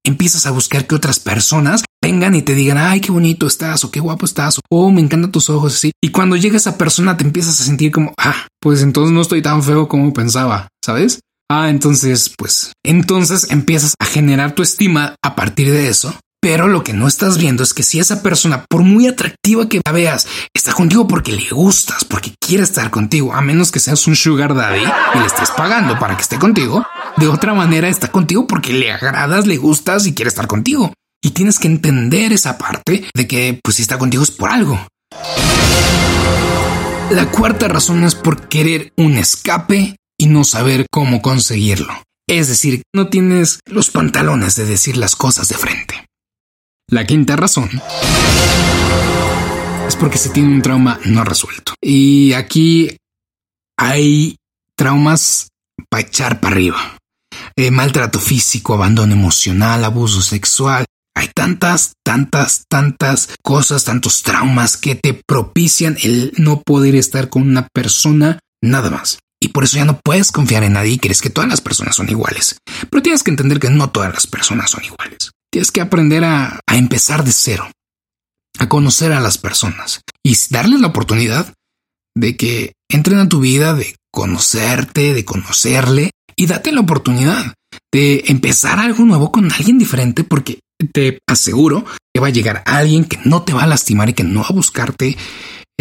empiezas 0.04 0.46
a 0.46 0.52
buscar 0.52 0.88
que 0.88 0.96
otras 0.96 1.20
personas 1.20 1.84
vengan 2.04 2.34
y 2.34 2.42
te 2.42 2.56
digan, 2.56 2.78
ay, 2.78 3.00
qué 3.00 3.12
bonito 3.12 3.46
estás 3.46 3.84
o 3.84 3.92
qué 3.92 4.00
guapo 4.00 4.26
estás 4.26 4.58
o 4.58 4.62
oh, 4.70 4.92
me 4.92 5.02
encantan 5.02 5.32
tus 5.32 5.50
ojos 5.50 5.76
así. 5.76 5.92
Y 6.02 6.10
cuando 6.10 6.36
llega 6.36 6.58
esa 6.58 6.78
persona 6.78 7.18
te 7.18 7.24
empiezas 7.24 7.60
a 7.60 7.64
sentir 7.64 7.92
como, 7.92 8.14
ah, 8.18 8.48
pues 8.60 8.82
entonces 8.82 9.14
no 9.14 9.22
estoy 9.22 9.42
tan 9.42 9.62
feo 9.62 9.88
como 9.88 10.14
pensaba, 10.14 10.68
¿sabes? 10.84 11.20
Ah, 11.54 11.70
entonces, 11.70 12.34
pues, 12.38 12.72
entonces 12.82 13.48
empiezas 13.50 13.96
a 14.00 14.06
generar 14.06 14.54
tu 14.54 14.64
estima 14.64 15.16
a 15.22 15.36
partir 15.36 15.70
de 15.70 15.90
eso. 15.90 16.16
Pero 16.42 16.70
lo 16.70 16.82
que 16.82 16.94
no 16.94 17.10
estás 17.10 17.38
viendo 17.38 17.62
es 17.62 17.74
que 17.74 17.84
si 17.84 18.00
esa 18.00 18.24
persona, 18.24 18.64
por 18.70 18.84
muy 18.84 19.06
atractiva 19.06 19.68
que 19.68 19.82
la 19.86 19.92
veas, 19.92 20.28
está 20.56 20.72
contigo 20.72 21.10
porque 21.10 21.34
le 21.34 21.50
gustas, 21.50 22.06
porque 22.06 22.34
quiere 22.40 22.64
estar 22.64 22.90
contigo, 22.90 23.34
a 23.34 23.42
menos 23.42 23.70
que 23.70 23.82
seas 23.82 24.08
un 24.08 24.16
sugar 24.16 24.56
daddy 24.56 24.80
y 24.80 25.20
le 25.20 25.26
estés 25.26 25.52
pagando 25.52 26.00
para 26.00 26.16
que 26.16 26.22
esté 26.22 26.40
contigo, 26.40 26.86
de 27.18 27.28
otra 27.28 27.54
manera 27.54 27.90
está 27.90 28.10
contigo 28.14 28.48
porque 28.48 28.72
le 28.72 28.94
agradas, 28.94 29.46
le 29.46 29.58
gustas 29.58 30.08
y 30.08 30.14
quiere 30.14 30.30
estar 30.30 30.48
contigo. 30.48 30.94
Y 31.22 31.32
tienes 31.32 31.60
que 31.60 31.68
entender 31.68 32.32
esa 32.32 32.58
parte 32.58 33.04
de 33.14 33.28
que, 33.28 33.60
pues, 33.62 33.76
si 33.76 33.82
está 33.82 33.98
contigo 33.98 34.24
es 34.24 34.32
por 34.32 34.52
algo. 34.52 34.80
La 37.10 37.30
cuarta 37.30 37.68
razón 37.68 38.06
es 38.06 38.16
por 38.16 38.48
querer 38.48 38.94
un 38.96 39.18
escape 39.18 39.98
y 40.22 40.28
no 40.28 40.44
saber 40.44 40.86
cómo 40.92 41.24
conseguirlo. 41.24 42.04
Es 42.30 42.48
decir, 42.48 42.84
no 42.94 43.10
tienes 43.10 43.60
los 43.66 43.90
pantalones 43.90 44.56
de 44.56 44.66
decir 44.66 44.96
las 44.96 45.16
cosas 45.16 45.48
de 45.50 45.56
frente. 45.56 46.06
La 46.88 47.08
quinta 47.08 47.36
razón 47.36 47.70
es 49.88 49.96
porque 49.96 50.20
se 50.20 50.30
tiene 50.30 50.54
un 50.54 50.62
trauma 50.62 51.00
no 51.06 51.24
resuelto. 51.24 51.74
Y 51.82 52.34
aquí 52.34 52.96
hay 53.80 54.36
traumas 54.76 55.48
para 55.90 56.04
echar 56.04 56.40
para 56.40 56.54
arriba. 56.54 56.98
Eh, 57.56 57.72
maltrato 57.72 58.20
físico, 58.20 58.76
abandono 58.76 59.14
emocional, 59.14 59.84
abuso 59.84 60.22
sexual. 60.22 60.86
Hay 61.16 61.30
tantas, 61.34 61.94
tantas, 62.06 62.66
tantas 62.70 63.30
cosas, 63.42 63.86
tantos 63.86 64.22
traumas 64.22 64.78
que 64.78 64.94
te 64.94 65.20
propician 65.28 65.98
el 66.04 66.32
no 66.38 66.62
poder 66.62 66.94
estar 66.94 67.30
con 67.30 67.42
una 67.42 67.68
persona 67.74 68.38
nada 68.62 68.92
más. 68.92 69.18
Y 69.42 69.50
por 69.50 69.64
eso 69.64 69.78
ya 69.78 69.86
no 69.86 70.00
puedes 70.00 70.32
confiar 70.32 70.64
en 70.64 70.74
nadie 70.74 70.94
y 70.94 71.00
crees 71.00 71.22
que 71.22 71.32
todas 71.32 71.50
las 71.50 71.62
personas 71.62 71.96
son 71.96 72.10
iguales. 72.10 72.58
Pero 72.90 73.02
tienes 73.02 73.24
que 73.24 73.32
entender 73.32 73.60
que 73.60 73.70
no 73.70 73.90
todas 73.90 74.14
las 74.14 74.28
personas 74.28 74.70
son 74.70 74.84
iguales. 74.84 75.32
Tienes 75.52 75.72
que 75.72 75.82
aprender 75.82 76.24
a, 76.24 76.60
empezar 76.68 77.24
de 77.24 77.32
cero, 77.32 77.70
a 78.60 78.70
conocer 78.70 79.12
a 79.12 79.20
las 79.20 79.38
personas 79.38 80.02
y 80.24 80.38
darles 80.50 80.80
la 80.80 80.88
oportunidad 80.88 81.54
de 82.16 82.38
que 82.38 82.74
entren 82.90 83.18
a 83.18 83.28
tu 83.28 83.40
vida, 83.40 83.74
de 83.74 83.96
conocerte, 84.14 85.14
de 85.14 85.26
conocerle 85.26 86.12
y 86.36 86.46
date 86.46 86.72
la 86.72 86.82
oportunidad 86.82 87.54
de 87.92 88.24
empezar 88.28 88.80
algo 88.80 89.04
nuevo 89.04 89.32
con 89.32 89.52
alguien 89.52 89.78
diferente 89.78 90.24
porque 90.24 90.60
te 90.94 91.20
aseguro 91.28 91.86
que 92.14 92.22
va 92.22 92.28
a 92.28 92.32
llegar 92.32 92.64
alguien 92.66 93.06
que 93.06 93.20
no 93.26 93.44
te 93.44 93.54
va 93.54 93.64
a 93.64 93.68
lastimar 93.68 94.10
y 94.10 94.14
que 94.14 94.24
no 94.24 94.42
va 94.42 94.48
a 94.50 94.54
buscarte 94.54 95.18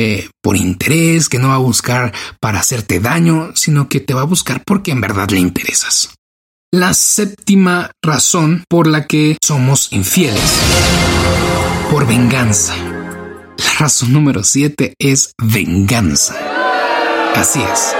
eh, 0.00 0.30
por 0.40 0.56
interés, 0.56 1.28
que 1.28 1.38
no 1.38 1.48
va 1.48 1.56
a 1.56 1.58
buscar 1.58 2.14
para 2.40 2.60
hacerte 2.60 3.00
daño, 3.00 3.50
sino 3.54 3.90
que 3.90 4.00
te 4.00 4.14
va 4.14 4.22
a 4.22 4.24
buscar 4.24 4.62
porque 4.64 4.92
en 4.92 5.02
verdad 5.02 5.28
le 5.28 5.40
interesas. 5.40 6.14
La 6.72 6.94
séptima 6.94 7.90
razón 8.02 8.64
por 8.68 8.86
la 8.86 9.06
que 9.06 9.36
somos 9.42 9.92
infieles. 9.92 10.58
Por 11.90 12.06
venganza. 12.06 12.74
La 12.76 13.78
razón 13.78 14.14
número 14.14 14.42
siete 14.42 14.94
es 14.98 15.32
venganza. 15.36 16.34
Así 17.36 17.60
es. 17.60 17.94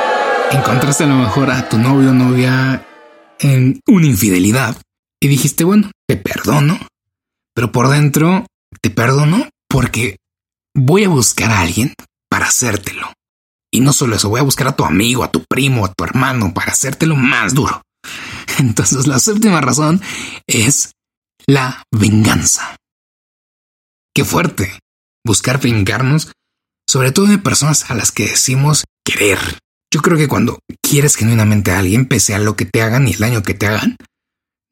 Encontraste 0.52 1.04
a 1.04 1.09
lo 1.09 1.16
mejor 1.16 1.50
a 1.50 1.69
tu 1.69 1.76
novio 1.76 2.11
o 2.11 2.14
novia 2.14 2.87
en 3.40 3.80
una 3.87 4.07
infidelidad 4.07 4.75
y 5.21 5.28
dijiste, 5.28 5.64
bueno, 5.64 5.90
te 6.09 6.16
perdono, 6.16 6.78
pero 7.54 7.73
por 7.73 7.90
dentro 7.90 8.47
te 8.80 8.88
perdono 8.88 9.50
porque 9.69 10.16
voy 10.74 11.04
a 11.04 11.08
buscar 11.08 11.50
a 11.50 11.60
alguien 11.60 11.94
para 12.30 12.46
hacértelo. 12.46 13.12
Y 13.72 13.80
no 13.80 13.92
solo 13.92 14.16
eso, 14.16 14.28
voy 14.28 14.40
a 14.40 14.44
buscar 14.44 14.68
a 14.68 14.76
tu 14.76 14.84
amigo, 14.84 15.22
a 15.22 15.30
tu 15.30 15.44
primo, 15.44 15.84
a 15.84 15.92
tu 15.92 16.04
hermano 16.04 16.52
para 16.52 16.72
hacértelo 16.72 17.16
más 17.16 17.54
duro. 17.54 17.82
Entonces 18.58 19.06
la 19.06 19.18
séptima 19.18 19.60
razón 19.60 20.00
es 20.46 20.92
la 21.46 21.82
venganza. 21.92 22.76
Qué 24.14 24.24
fuerte 24.24 24.78
buscar 25.24 25.60
vengarnos, 25.60 26.32
sobre 26.88 27.12
todo 27.12 27.26
de 27.26 27.38
personas 27.38 27.90
a 27.90 27.94
las 27.94 28.10
que 28.10 28.26
decimos 28.26 28.84
querer. 29.04 29.38
Yo 29.92 30.02
creo 30.02 30.16
que 30.16 30.28
cuando 30.28 30.58
quieres 30.82 31.16
genuinamente 31.16 31.70
a 31.72 31.78
alguien, 31.78 32.06
pese 32.06 32.34
a 32.34 32.38
lo 32.38 32.56
que 32.56 32.64
te 32.64 32.82
hagan 32.82 33.08
y 33.08 33.12
el 33.12 33.18
daño 33.18 33.42
que 33.42 33.54
te 33.54 33.66
hagan, 33.66 33.96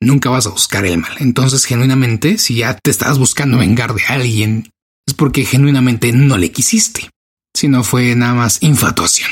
nunca 0.00 0.30
vas 0.30 0.46
a 0.46 0.50
buscar 0.50 0.84
el 0.86 0.98
mal. 0.98 1.16
Entonces, 1.18 1.64
genuinamente, 1.64 2.38
si 2.38 2.56
ya 2.56 2.74
te 2.74 2.90
estás 2.90 3.18
buscando 3.18 3.58
vengar 3.58 3.94
de 3.94 4.04
alguien, 4.06 4.70
es 5.08 5.14
porque 5.14 5.46
genuinamente 5.46 6.12
no 6.12 6.36
le 6.36 6.52
quisiste, 6.52 7.08
sino 7.56 7.82
fue 7.82 8.14
nada 8.14 8.34
más 8.34 8.62
infatuación. 8.62 9.30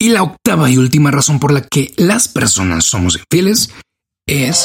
Y 0.00 0.08
la 0.08 0.22
octava 0.22 0.70
y 0.70 0.78
última 0.78 1.10
razón 1.10 1.38
por 1.38 1.52
la 1.52 1.60
que 1.60 1.92
las 1.96 2.28
personas 2.28 2.86
somos 2.86 3.18
infieles 3.18 3.70
es 4.26 4.64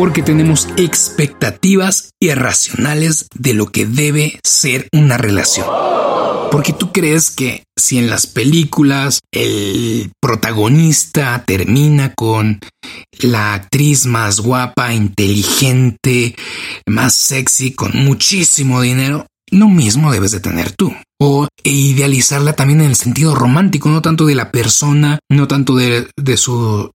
porque 0.00 0.22
tenemos 0.22 0.66
expectativas 0.78 2.14
irracionales 2.22 3.26
de 3.34 3.52
lo 3.52 3.66
que 3.66 3.84
debe 3.84 4.40
ser 4.42 4.88
una 4.94 5.18
relación. 5.18 5.66
Porque 6.50 6.72
tú 6.72 6.90
crees 6.90 7.30
que 7.30 7.64
si 7.78 7.98
en 7.98 8.08
las 8.08 8.26
películas 8.26 9.20
el 9.30 10.10
protagonista 10.18 11.44
termina 11.46 12.14
con 12.14 12.60
la 13.18 13.52
actriz 13.52 14.06
más 14.06 14.40
guapa, 14.40 14.94
inteligente, 14.94 16.34
más 16.86 17.14
sexy, 17.14 17.72
con 17.72 17.94
muchísimo 17.94 18.80
dinero, 18.80 19.26
lo 19.50 19.68
mismo 19.68 20.10
debes 20.12 20.30
de 20.30 20.40
tener 20.40 20.72
tú. 20.72 20.94
O 21.20 21.46
idealizarla 21.62 22.54
también 22.54 22.80
en 22.80 22.86
el 22.86 22.96
sentido 22.96 23.34
romántico, 23.34 23.90
no 23.90 24.00
tanto 24.00 24.24
de 24.24 24.34
la 24.34 24.50
persona, 24.50 25.18
no 25.30 25.46
tanto 25.46 25.76
de, 25.76 26.08
de 26.16 26.36
su 26.38 26.90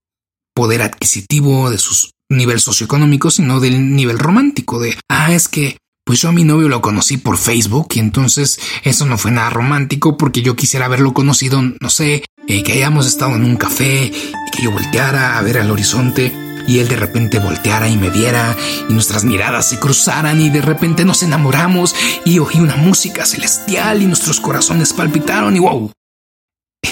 poder 0.56 0.82
adquisitivo, 0.82 1.70
de 1.70 1.78
su 1.78 1.94
nivel 2.28 2.60
socioeconómico, 2.60 3.30
sino 3.30 3.60
del 3.60 3.94
nivel 3.94 4.18
romántico, 4.18 4.80
de, 4.80 4.96
ah, 5.08 5.32
es 5.32 5.48
que 5.48 5.76
pues 6.06 6.20
yo 6.20 6.28
a 6.28 6.32
mi 6.32 6.44
novio 6.44 6.68
lo 6.68 6.80
conocí 6.80 7.16
por 7.16 7.36
Facebook 7.36 7.88
y 7.94 7.98
entonces 7.98 8.60
eso 8.84 9.06
no 9.06 9.18
fue 9.18 9.32
nada 9.32 9.50
romántico 9.50 10.16
porque 10.16 10.40
yo 10.40 10.54
quisiera 10.54 10.86
haberlo 10.86 11.12
conocido, 11.12 11.60
no 11.60 11.90
sé, 11.90 12.24
eh, 12.46 12.62
que 12.62 12.72
hayamos 12.74 13.08
estado 13.08 13.34
en 13.34 13.44
un 13.44 13.56
café 13.56 14.04
y 14.04 14.50
que 14.52 14.62
yo 14.62 14.70
volteara 14.70 15.36
a 15.36 15.42
ver 15.42 15.58
al 15.58 15.70
horizonte 15.70 16.32
y 16.68 16.78
él 16.78 16.88
de 16.88 16.94
repente 16.94 17.40
volteara 17.40 17.88
y 17.88 17.96
me 17.96 18.10
viera 18.10 18.56
y 18.88 18.92
nuestras 18.92 19.24
miradas 19.24 19.68
se 19.68 19.80
cruzaran 19.80 20.40
y 20.40 20.48
de 20.48 20.62
repente 20.62 21.04
nos 21.04 21.24
enamoramos 21.24 21.94
y 22.24 22.38
oí 22.38 22.60
una 22.60 22.76
música 22.76 23.26
celestial 23.26 24.00
y 24.00 24.06
nuestros 24.06 24.40
corazones 24.40 24.92
palpitaron 24.92 25.56
y 25.56 25.58
wow. 25.58 25.90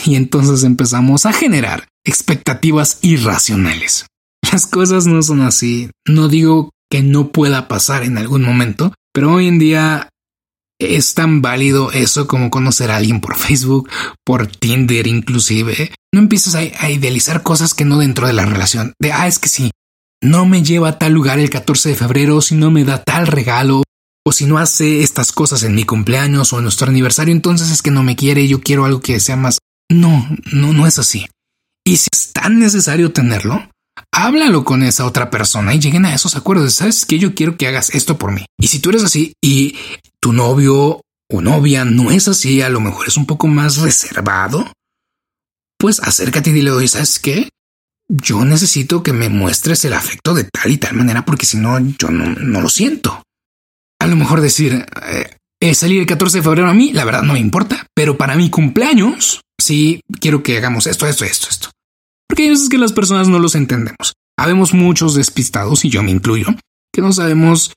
Y 0.06 0.16
entonces 0.16 0.64
empezamos 0.64 1.24
a 1.24 1.32
generar 1.32 1.86
expectativas 2.04 2.98
irracionales. 3.02 4.06
Las 4.54 4.68
cosas 4.68 5.08
no 5.08 5.20
son 5.20 5.40
así. 5.40 5.90
No 6.06 6.28
digo 6.28 6.70
que 6.88 7.02
no 7.02 7.32
pueda 7.32 7.66
pasar 7.66 8.04
en 8.04 8.18
algún 8.18 8.42
momento, 8.42 8.94
pero 9.12 9.32
hoy 9.32 9.48
en 9.48 9.58
día 9.58 10.10
es 10.78 11.14
tan 11.14 11.42
válido 11.42 11.90
eso 11.90 12.28
como 12.28 12.50
conocer 12.50 12.92
a 12.92 12.98
alguien 12.98 13.20
por 13.20 13.34
Facebook, 13.34 13.90
por 14.24 14.46
Tinder 14.46 15.08
inclusive. 15.08 15.92
No 16.14 16.20
empieces 16.20 16.54
a, 16.54 16.88
idealizar 16.88 17.42
cosas 17.42 17.74
que 17.74 17.84
no 17.84 17.98
dentro 17.98 18.28
de 18.28 18.32
la 18.32 18.46
relación. 18.46 18.92
De, 19.00 19.10
ah, 19.10 19.26
es 19.26 19.40
que 19.40 19.48
si 19.48 19.72
no 20.22 20.46
me 20.46 20.62
lleva 20.62 20.90
a 20.90 20.98
tal 21.00 21.10
lugar 21.10 21.40
el 21.40 21.50
14 21.50 21.88
de 21.88 21.96
febrero, 21.96 22.40
si 22.40 22.54
no 22.54 22.70
me 22.70 22.84
da 22.84 23.02
tal 23.02 23.26
regalo, 23.26 23.82
o 24.24 24.30
si 24.30 24.46
no 24.46 24.58
hace 24.58 25.02
estas 25.02 25.32
cosas 25.32 25.64
en 25.64 25.74
mi 25.74 25.82
cumpleaños 25.82 26.52
o 26.52 26.58
en 26.58 26.62
nuestro 26.62 26.90
aniversario, 26.90 27.32
entonces 27.34 27.72
es 27.72 27.82
que 27.82 27.90
no 27.90 28.04
me 28.04 28.14
quiere, 28.14 28.46
yo 28.46 28.60
quiero 28.60 28.84
algo 28.84 29.00
que 29.00 29.18
sea 29.18 29.34
más. 29.34 29.58
No, 29.90 30.28
no, 30.52 30.72
no 30.72 30.86
es 30.86 31.00
así. 31.00 31.26
Y 31.84 31.96
si 31.96 32.06
es 32.12 32.32
tan 32.32 32.60
necesario 32.60 33.10
tenerlo, 33.10 33.68
háblalo 34.12 34.64
con 34.64 34.82
esa 34.82 35.06
otra 35.06 35.30
persona 35.30 35.74
y 35.74 35.80
lleguen 35.80 36.04
a 36.04 36.14
esos 36.14 36.36
acuerdos. 36.36 36.74
Sabes 36.74 37.04
que 37.04 37.18
yo 37.18 37.34
quiero 37.34 37.56
que 37.56 37.66
hagas 37.66 37.90
esto 37.90 38.18
por 38.18 38.32
mí. 38.32 38.46
Y 38.58 38.68
si 38.68 38.78
tú 38.78 38.90
eres 38.90 39.04
así 39.04 39.34
y 39.42 39.76
tu 40.20 40.32
novio 40.32 41.00
o 41.30 41.40
novia 41.40 41.84
no 41.84 42.10
es 42.10 42.28
así, 42.28 42.62
a 42.62 42.68
lo 42.68 42.80
mejor 42.80 43.08
es 43.08 43.16
un 43.16 43.26
poco 43.26 43.46
más 43.46 43.78
reservado, 43.78 44.72
pues 45.78 46.00
acércate 46.00 46.50
y 46.50 46.54
dile, 46.54 46.70
oye, 46.70 46.88
¿sabes 46.88 47.18
qué? 47.18 47.48
Yo 48.08 48.44
necesito 48.44 49.02
que 49.02 49.12
me 49.12 49.28
muestres 49.28 49.84
el 49.84 49.94
afecto 49.94 50.34
de 50.34 50.44
tal 50.44 50.70
y 50.70 50.78
tal 50.78 50.94
manera 50.94 51.24
porque 51.24 51.46
si 51.46 51.56
no, 51.56 51.78
yo 51.98 52.10
no, 52.10 52.60
lo 52.60 52.68
siento. 52.68 53.22
A 53.98 54.06
lo 54.06 54.16
mejor 54.16 54.40
decir, 54.40 54.84
eh, 55.60 55.74
salir 55.74 56.00
el 56.00 56.06
14 56.06 56.38
de 56.38 56.42
febrero 56.42 56.68
a 56.68 56.74
mí, 56.74 56.92
la 56.92 57.04
verdad 57.04 57.22
no 57.22 57.32
me 57.32 57.38
importa, 57.38 57.86
pero 57.94 58.18
para 58.18 58.36
mi 58.36 58.50
cumpleaños, 58.50 59.40
sí 59.58 60.02
quiero 60.20 60.42
que 60.42 60.58
hagamos 60.58 60.86
esto, 60.86 61.06
esto, 61.06 61.24
esto, 61.24 61.48
esto. 61.48 61.63
Porque 62.28 62.50
veces 62.50 62.68
que 62.68 62.78
las 62.78 62.92
personas 62.92 63.28
no 63.28 63.38
los 63.38 63.54
entendemos. 63.54 64.14
Habemos 64.38 64.74
muchos 64.74 65.14
despistados, 65.14 65.84
y 65.84 65.90
yo 65.90 66.02
me 66.02 66.10
incluyo, 66.10 66.48
que 66.92 67.02
no 67.02 67.12
sabemos, 67.12 67.72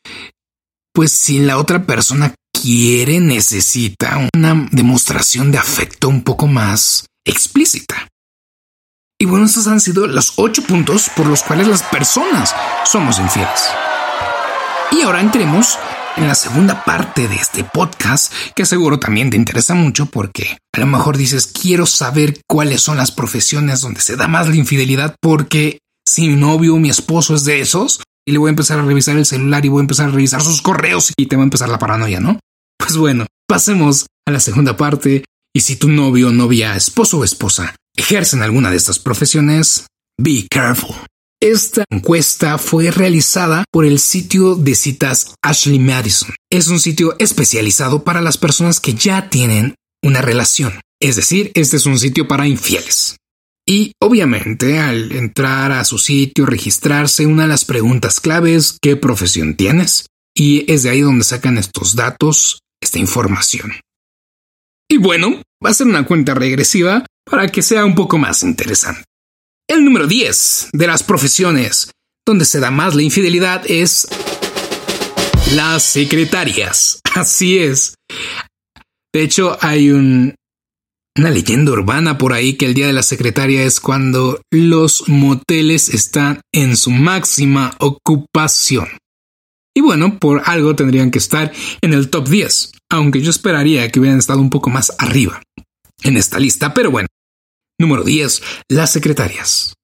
pues 0.94 1.12
si 1.12 1.39
la 1.39 1.58
otra 1.58 1.86
persona 1.86 2.34
quiere, 2.51 3.20
necesita 3.20 4.30
una 4.36 4.68
demostración 4.72 5.51
de 5.51 5.58
afecto 5.58 6.10
un 6.10 6.24
poco 6.24 6.48
más 6.48 7.06
explícita. 7.25 8.08
Y 9.20 9.25
bueno, 9.25 9.46
estos 9.46 9.68
han 9.68 9.80
sido 9.80 10.06
los 10.08 10.34
ocho 10.38 10.63
puntos 10.63 11.10
por 11.16 11.25
los 11.25 11.42
cuales 11.42 11.68
las 11.68 11.84
personas 11.84 12.56
somos 12.86 13.20
infieles. 13.20 13.68
Y 14.92 15.01
ahora 15.01 15.22
entremos 15.22 15.77
en 16.18 16.28
la 16.28 16.36
segunda 16.36 16.84
parte 16.84 17.28
de 17.28 17.36
este 17.36 17.64
podcast, 17.64 18.34
que 18.56 18.66
seguro 18.66 19.00
también 19.00 19.30
te 19.30 19.38
interesa 19.38 19.76
mucho 19.76 20.08
porque 20.08 20.58
a 20.74 20.80
lo 20.80 20.88
mejor 20.88 21.18
dices, 21.18 21.48
quiero 21.48 21.86
saber 21.86 22.42
cuáles 22.48 22.82
son 22.82 22.98
las 22.98 23.12
profesiones 23.12 23.82
donde 23.82 24.02
se 24.02 24.16
da 24.16 24.28
más 24.28 24.50
la 24.50 24.56
infidelidad 24.56 25.16
porque 25.22 25.80
si 26.08 26.28
mi 26.28 26.36
novio 26.36 26.76
o 26.76 26.80
mi 26.80 26.90
esposo 26.90 27.36
es 27.36 27.46
de 27.46 27.62
esos, 27.62 28.02
y 28.28 28.32
le 28.32 28.40
voy 28.40 28.50
a 28.50 28.52
empezar 28.52 28.80
a 28.80 28.84
revisar 28.84 29.16
el 29.16 29.26
celular 29.26 29.66
y 29.66 29.70
voy 29.70 29.80
a 29.80 29.82
empezar 29.82 30.10
a 30.10 30.12
revisar 30.12 30.42
sus 30.42 30.62
correos 30.62 31.14
y 31.16 31.28
te 31.28 31.38
va 31.38 31.44
a 31.44 31.46
empezar 31.46 31.70
la 31.70 31.80
paranoia, 31.80 32.20
¿no? 32.20 32.40
Pues 32.78 32.98
bueno, 32.98 33.26
pasemos 33.48 34.06
a 34.28 34.32
la 34.32 34.42
segunda 34.42 34.76
parte. 34.76 35.24
Y 35.56 35.62
si 35.62 35.78
tu 35.78 35.88
novio, 35.88 36.32
novia, 36.32 36.76
esposo 36.76 37.20
o 37.20 37.24
esposa 37.24 37.74
ejercen 37.96 38.42
alguna 38.42 38.70
de 38.70 38.76
estas 38.76 39.00
profesiones, 39.00 39.88
be 40.18 40.46
careful. 40.50 40.96
Esta 41.39 41.84
encuesta 41.91 42.58
fue 42.58 42.89
realizada 42.89 43.63
por 43.72 43.86
el 43.86 44.00
sitio 44.00 44.56
de 44.56 44.74
citas 44.74 45.36
Ashley 45.44 45.77
Madison. 45.77 46.34
Es 46.51 46.67
un 46.67 46.79
sitio 46.79 47.15
especializado 47.20 48.03
para 48.03 48.22
las 48.22 48.39
personas 48.39 48.79
que 48.79 48.96
ya 48.96 49.29
tienen 49.29 49.75
una 50.01 50.24
relación. 50.24 50.82
Es 51.00 51.15
decir, 51.15 51.51
este 51.53 51.77
es 51.77 51.86
un 51.86 52.00
sitio 52.00 52.27
para 52.27 52.48
infieles. 52.48 53.17
Y 53.67 53.91
obviamente 54.01 54.79
al 54.79 55.12
entrar 55.12 55.72
a 55.74 55.84
su 55.84 56.00
sitio, 56.00 56.48
registrarse, 56.48 57.27
una 57.27 57.44
de 57.44 57.50
las 57.50 57.65
preguntas 57.65 58.20
claves, 58.20 58.79
¿qué 58.82 58.96
profesión 58.96 59.56
tienes? 59.56 60.08
Y 60.36 60.72
es 60.72 60.82
de 60.84 60.89
ahí 60.89 61.01
donde 61.01 61.24
sacan 61.24 61.60
estos 61.60 61.96
datos, 61.96 62.62
esta 62.82 62.98
información. 62.98 63.74
Y 64.89 64.98
bueno, 64.98 65.44
va 65.63 65.70
a 65.70 65.74
ser 65.75 65.86
una 65.86 66.06
cuenta 66.06 66.34
regresiva 66.34 67.06
para 67.29 67.48
que 67.50 67.62
sea 67.62 67.86
un 67.86 67.94
poco 67.94 68.17
más 68.17 68.41
interesante. 68.41 69.03
El 69.70 69.84
número 69.84 70.08
10 70.08 70.70
de 70.72 70.88
las 70.88 71.04
profesiones 71.04 71.92
donde 72.26 72.46
se 72.46 72.62
da 72.62 72.72
más 72.72 72.96
la 72.96 73.02
infidelidad 73.02 73.70
es 73.70 74.08
las 75.56 75.84
secretarias. 75.84 77.02
Así 77.16 77.58
es. 77.58 77.96
De 79.14 79.24
hecho, 79.24 79.58
hay 79.60 79.92
un, 79.92 80.36
una 81.18 81.32
leyenda 81.32 81.74
urbana 81.74 82.18
por 82.18 82.32
ahí 82.32 82.54
que 82.54 82.66
el 82.66 82.76
día 82.76 82.88
de 82.88 82.94
la 82.94 83.04
secretaria 83.04 83.64
es 83.64 83.82
cuando 83.82 84.42
los 84.52 85.10
moteles 85.10 85.90
están 85.90 86.40
en 86.54 86.78
su 86.78 86.92
máxima 86.92 87.76
ocupación. 87.80 88.88
Y 89.76 89.82
bueno, 89.82 90.18
por 90.18 90.44
algo 90.46 90.78
tendrían 90.78 91.12
que 91.12 91.20
estar 91.20 91.52
en 91.82 91.94
el 91.94 92.10
top 92.10 92.30
10, 92.30 92.72
aunque 92.90 93.22
yo 93.22 93.32
esperaría 93.32 93.92
que 93.92 94.00
hubieran 94.00 94.20
estado 94.20 94.40
un 94.40 94.50
poco 94.50 94.70
más 94.70 94.94
arriba. 94.98 95.42
en 96.04 96.16
esta 96.16 96.40
lista, 96.40 96.74
pero 96.74 96.90
bueno. 96.90 97.08
Número 97.80 98.04
10, 98.04 98.42
las 98.70 98.92
secretarias. 98.92 99.76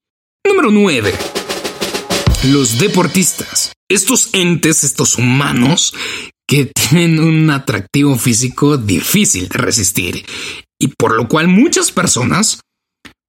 Número 0.44 0.72
9, 0.72 1.14
los 2.46 2.80
deportistas. 2.80 3.74
Estos 3.88 4.34
entes, 4.34 4.84
estos 4.84 5.20
humanos 5.20 5.94
que 6.48 6.66
tienen 6.66 7.20
un 7.20 7.52
atractivo 7.52 8.18
físico 8.18 8.78
difícil 8.78 9.48
de 9.48 9.60
resistir 9.60 10.26
y 10.80 10.88
por 10.88 11.16
lo 11.16 11.28
cual 11.28 11.48
muchas 11.48 11.92
personas 11.92 12.62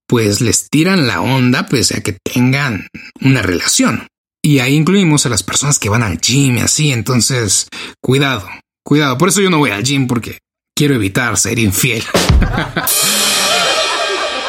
pues 0.09 0.41
les 0.41 0.71
tiran 0.71 1.07
la 1.07 1.21
onda 1.21 1.67
pese 1.67 1.99
a 1.99 2.03
que 2.03 2.17
tengan 2.25 2.89
una 3.21 3.43
relación. 3.43 4.09
Y 4.43 4.61
ahí 4.61 4.77
incluimos 4.77 5.27
a 5.27 5.29
las 5.29 5.43
personas 5.43 5.79
que 5.79 5.91
van 5.91 6.03
al 6.03 6.19
gym 6.19 6.57
y 6.57 6.61
así, 6.61 6.91
entonces 6.91 7.69
cuidado, 8.03 8.49
cuidado. 8.83 9.19
Por 9.19 9.29
eso 9.29 9.43
yo 9.43 9.51
no 9.51 9.59
voy 9.59 9.73
al 9.73 9.85
gym 9.85 10.07
porque 10.07 10.39
quiero 10.75 10.95
evitar 10.95 11.37
ser 11.37 11.59
infiel. 11.59 12.03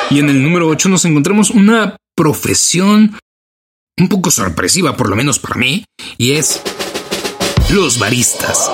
y 0.10 0.20
en 0.20 0.30
el 0.30 0.42
número 0.42 0.68
8 0.68 0.90
nos 0.90 1.06
encontramos 1.06 1.50
una 1.50 1.98
profesión 2.16 3.18
un 3.98 4.10
poco 4.10 4.32
sorpresiva, 4.32 4.98
por 4.98 5.10
lo 5.10 5.16
menos 5.16 5.40
para 5.40 5.56
mí, 5.56 5.86
y 6.18 6.32
es 6.32 6.62
los 7.74 7.98
baristas. 8.00 8.70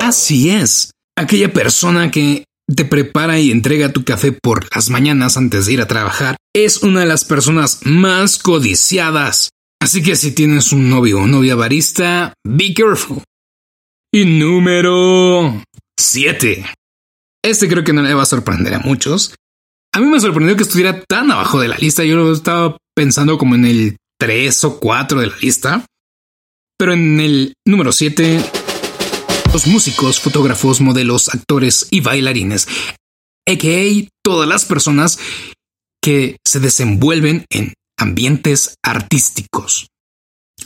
Así 0.00 0.50
es, 0.50 0.92
aquella 1.16 1.52
persona 1.52 2.10
que 2.10 2.44
te 2.74 2.84
prepara 2.84 3.38
y 3.38 3.50
entrega 3.50 3.92
tu 3.92 4.04
café 4.04 4.32
por 4.32 4.74
las 4.74 4.90
mañanas 4.90 5.36
antes 5.36 5.66
de 5.66 5.72
ir 5.74 5.80
a 5.80 5.88
trabajar 5.88 6.36
es 6.54 6.82
una 6.82 7.00
de 7.00 7.06
las 7.06 7.24
personas 7.24 7.80
más 7.84 8.38
codiciadas. 8.38 9.50
Así 9.80 10.02
que 10.02 10.16
si 10.16 10.32
tienes 10.32 10.72
un 10.72 10.90
novio 10.90 11.20
o 11.20 11.26
novia 11.26 11.54
barista, 11.54 12.34
be 12.44 12.74
careful. 12.74 13.22
Y 14.12 14.24
número 14.24 15.62
7. 15.98 16.66
Este 17.42 17.68
creo 17.68 17.84
que 17.84 17.92
no 17.92 18.02
le 18.02 18.12
va 18.12 18.22
a 18.22 18.26
sorprender 18.26 18.74
a 18.74 18.80
muchos. 18.80 19.34
A 19.92 20.00
mí 20.00 20.06
me 20.06 20.20
sorprendió 20.20 20.56
que 20.56 20.62
estuviera 20.62 21.02
tan 21.02 21.30
abajo 21.30 21.60
de 21.60 21.68
la 21.68 21.76
lista. 21.76 22.04
Yo 22.04 22.32
estaba 22.32 22.76
pensando 22.94 23.38
como 23.38 23.56
en 23.56 23.64
el 23.64 23.96
3 24.18 24.64
o 24.64 24.78
4 24.78 25.20
de 25.20 25.26
la 25.26 25.36
lista. 25.40 25.84
Pero 26.78 26.92
en 26.92 27.20
el 27.20 27.54
número 27.66 27.92
7, 27.92 28.40
los 29.52 29.66
músicos, 29.66 30.20
fotógrafos, 30.20 30.80
modelos, 30.80 31.28
actores 31.28 31.88
y 31.90 32.00
bailarines, 32.00 32.68
a.k.a. 33.46 34.08
todas 34.22 34.48
las 34.48 34.64
personas 34.64 35.18
que 36.02 36.38
se 36.46 36.60
desenvuelven 36.60 37.44
en 37.50 37.74
ambientes 37.98 38.76
artísticos. 38.82 39.88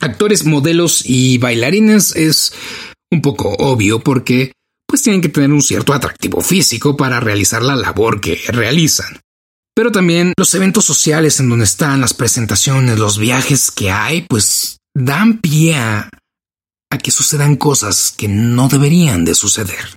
Actores, 0.01 0.45
modelos 0.45 1.03
y 1.05 1.39
bailarines 1.39 2.15
es 2.15 2.53
un 3.11 3.23
poco 3.23 3.55
obvio 3.59 4.01
porque 4.01 4.53
pues 4.95 5.03
tienen 5.03 5.23
que 5.23 5.29
tener 5.29 5.51
un 5.51 5.61
cierto 5.61 5.93
atractivo 5.93 6.41
físico 6.41 6.97
para 6.97 7.19
realizar 7.19 7.65
la 7.65 7.75
labor 7.75 8.21
que 8.21 8.41
realizan. 8.47 9.19
Pero 9.75 9.91
también 9.91 10.33
los 10.37 10.55
eventos 10.55 10.85
sociales 10.85 11.41
en 11.41 11.49
donde 11.49 11.65
están 11.65 12.01
las 12.01 12.15
presentaciones, 12.15 12.97
los 12.97 13.19
viajes 13.19 13.73
que 13.73 13.91
hay, 13.91 14.23
pues 14.23 14.77
dan 14.95 15.41
pie 15.41 15.75
a, 15.75 16.09
que 17.03 17.11
sucedan 17.11 17.57
cosas 17.57 18.15
que 18.17 18.29
no 18.29 18.69
deberían 18.69 19.25
de 19.25 19.35
suceder. 19.35 19.97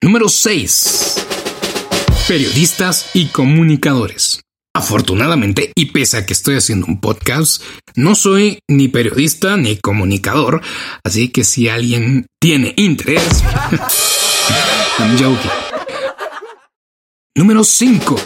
Número 0.00 0.28
6. 0.28 1.26
Periodistas 2.28 3.10
y 3.12 3.26
comunicadores. 3.26 4.40
Afortunadamente, 4.76 5.72
y 5.74 5.86
pese 5.86 6.18
a 6.18 6.26
que 6.26 6.34
estoy 6.34 6.56
haciendo 6.56 6.86
un 6.86 7.00
podcast, 7.00 7.62
no 7.94 8.14
soy 8.14 8.58
ni 8.68 8.88
periodista 8.88 9.56
ni 9.56 9.78
comunicador, 9.78 10.60
así 11.02 11.30
que 11.30 11.44
si 11.44 11.68
alguien 11.68 12.26
tiene 12.40 12.74
interés, 12.76 13.42
I'm 14.98 15.18
joking. 15.18 15.50
Número 17.34 17.64
5. 17.64 18.16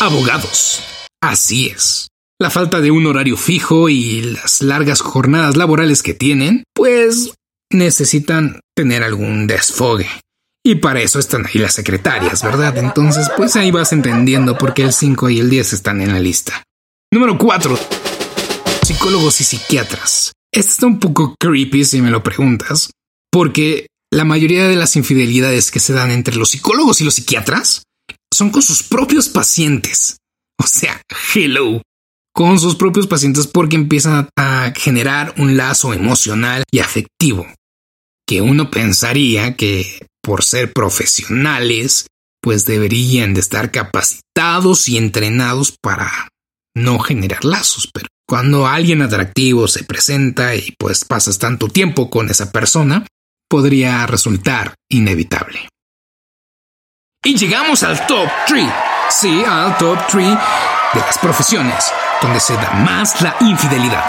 Abogados. 0.00 0.82
Así 1.20 1.68
es 1.68 2.08
la 2.40 2.50
falta 2.50 2.80
de 2.80 2.90
un 2.90 3.06
horario 3.06 3.36
fijo 3.36 3.88
y 3.88 4.22
las 4.22 4.62
largas 4.62 5.00
jornadas 5.00 5.56
laborales 5.56 6.02
que 6.02 6.14
tienen, 6.14 6.62
pues 6.72 7.32
necesitan 7.72 8.60
tener 8.76 9.02
algún 9.02 9.46
desfogue. 9.48 10.06
Y 10.68 10.74
para 10.74 11.00
eso 11.00 11.18
están 11.18 11.46
ahí 11.46 11.54
las 11.54 11.72
secretarias, 11.72 12.42
¿verdad? 12.42 12.76
Entonces, 12.76 13.30
pues 13.38 13.56
ahí 13.56 13.70
vas 13.70 13.94
entendiendo 13.94 14.58
por 14.58 14.74
qué 14.74 14.82
el 14.82 14.92
5 14.92 15.30
y 15.30 15.40
el 15.40 15.48
10 15.48 15.72
están 15.72 16.02
en 16.02 16.12
la 16.12 16.20
lista. 16.20 16.62
Número 17.10 17.38
4. 17.38 17.78
Psicólogos 18.82 19.40
y 19.40 19.44
psiquiatras. 19.44 20.34
Esto 20.52 20.70
está 20.70 20.86
un 20.86 21.00
poco 21.00 21.34
creepy 21.40 21.86
si 21.86 22.02
me 22.02 22.10
lo 22.10 22.22
preguntas, 22.22 22.90
porque 23.32 23.86
la 24.12 24.26
mayoría 24.26 24.68
de 24.68 24.76
las 24.76 24.94
infidelidades 24.96 25.70
que 25.70 25.80
se 25.80 25.94
dan 25.94 26.10
entre 26.10 26.36
los 26.36 26.50
psicólogos 26.50 27.00
y 27.00 27.04
los 27.04 27.14
psiquiatras 27.14 27.84
son 28.30 28.50
con 28.50 28.60
sus 28.60 28.82
propios 28.82 29.30
pacientes. 29.30 30.18
O 30.62 30.66
sea, 30.66 31.00
hello 31.34 31.80
con 32.34 32.60
sus 32.60 32.76
propios 32.76 33.06
pacientes 33.06 33.46
porque 33.46 33.76
empiezan 33.76 34.28
a 34.36 34.74
generar 34.76 35.32
un 35.38 35.56
lazo 35.56 35.94
emocional 35.94 36.64
y 36.70 36.80
afectivo 36.80 37.46
que 38.26 38.42
uno 38.42 38.70
pensaría 38.70 39.56
que 39.56 40.06
por 40.28 40.44
ser 40.44 40.74
profesionales 40.74 42.06
pues 42.42 42.66
deberían 42.66 43.32
de 43.32 43.40
estar 43.40 43.70
capacitados 43.70 44.86
y 44.90 44.98
entrenados 44.98 45.74
para 45.82 46.28
no 46.76 46.98
generar 46.98 47.46
lazos, 47.46 47.88
pero 47.90 48.08
cuando 48.28 48.66
alguien 48.66 49.00
atractivo 49.00 49.68
se 49.68 49.84
presenta 49.84 50.54
y 50.54 50.74
pues 50.78 51.06
pasas 51.06 51.38
tanto 51.38 51.68
tiempo 51.68 52.10
con 52.10 52.28
esa 52.28 52.52
persona, 52.52 53.06
podría 53.48 54.06
resultar 54.06 54.74
inevitable. 54.90 55.66
Y 57.24 57.34
llegamos 57.34 57.82
al 57.82 58.06
top 58.06 58.28
3. 58.48 58.70
Sí, 59.08 59.42
al 59.46 59.78
top 59.78 59.98
3 60.10 60.24
de 60.26 61.00
las 61.00 61.16
profesiones 61.16 61.90
donde 62.20 62.38
se 62.38 62.52
da 62.52 62.70
más 62.74 63.22
la 63.22 63.34
infidelidad. 63.40 64.04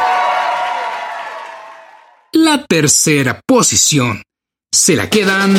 La 2.34 2.66
tercera 2.66 3.40
posición 3.48 4.22
se 4.72 4.96
la 4.98 5.10
quedan 5.10 5.56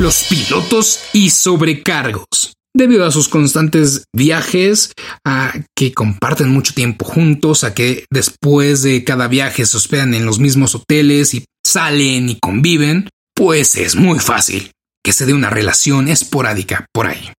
los 0.00 0.24
pilotos 0.24 1.00
y 1.12 1.28
sobrecargos. 1.28 2.54
Debido 2.74 3.04
a 3.04 3.10
sus 3.10 3.28
constantes 3.28 4.04
viajes, 4.14 4.92
a 5.26 5.52
que 5.76 5.92
comparten 5.92 6.48
mucho 6.48 6.72
tiempo 6.72 7.04
juntos, 7.04 7.64
a 7.64 7.74
que 7.74 8.06
después 8.10 8.82
de 8.82 9.04
cada 9.04 9.28
viaje 9.28 9.66
se 9.66 9.76
hospedan 9.76 10.14
en 10.14 10.24
los 10.24 10.38
mismos 10.38 10.74
hoteles 10.74 11.34
y 11.34 11.44
salen 11.66 12.30
y 12.30 12.38
conviven, 12.40 13.10
pues 13.34 13.76
es 13.76 13.94
muy 13.94 14.18
fácil 14.20 14.70
que 15.04 15.12
se 15.12 15.26
dé 15.26 15.34
una 15.34 15.50
relación 15.50 16.08
esporádica 16.08 16.86
por 16.94 17.06
ahí. 17.06 17.32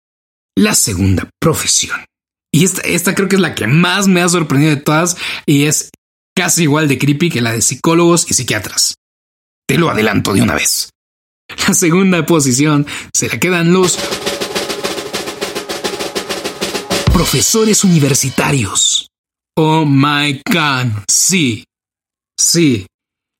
La 0.56 0.74
segunda 0.74 1.30
profesión 1.40 1.98
y 2.52 2.64
esta, 2.64 2.82
esta 2.82 3.14
creo 3.14 3.28
que 3.28 3.36
es 3.36 3.42
la 3.42 3.54
que 3.54 3.68
más 3.68 4.06
me 4.08 4.20
ha 4.20 4.28
sorprendido 4.28 4.74
de 4.74 4.82
todas 4.82 5.16
y 5.46 5.64
es 5.64 5.90
casi 6.36 6.64
igual 6.64 6.88
de 6.88 6.98
creepy 6.98 7.30
que 7.30 7.40
la 7.40 7.52
de 7.52 7.62
psicólogos 7.62 8.30
y 8.30 8.34
psiquiatras. 8.34 8.96
Te 9.66 9.78
lo 9.78 9.88
adelanto 9.88 10.34
de 10.34 10.42
una 10.42 10.56
vez. 10.56 10.90
La 11.68 11.74
segunda 11.74 12.24
posición 12.26 12.86
se 13.12 13.28
la 13.28 13.38
quedan 13.38 13.72
los 13.72 13.98
profesores 17.12 17.84
universitarios. 17.84 19.08
Oh 19.56 19.84
my 19.84 20.40
god, 20.50 21.04
sí, 21.08 21.64
sí. 22.38 22.86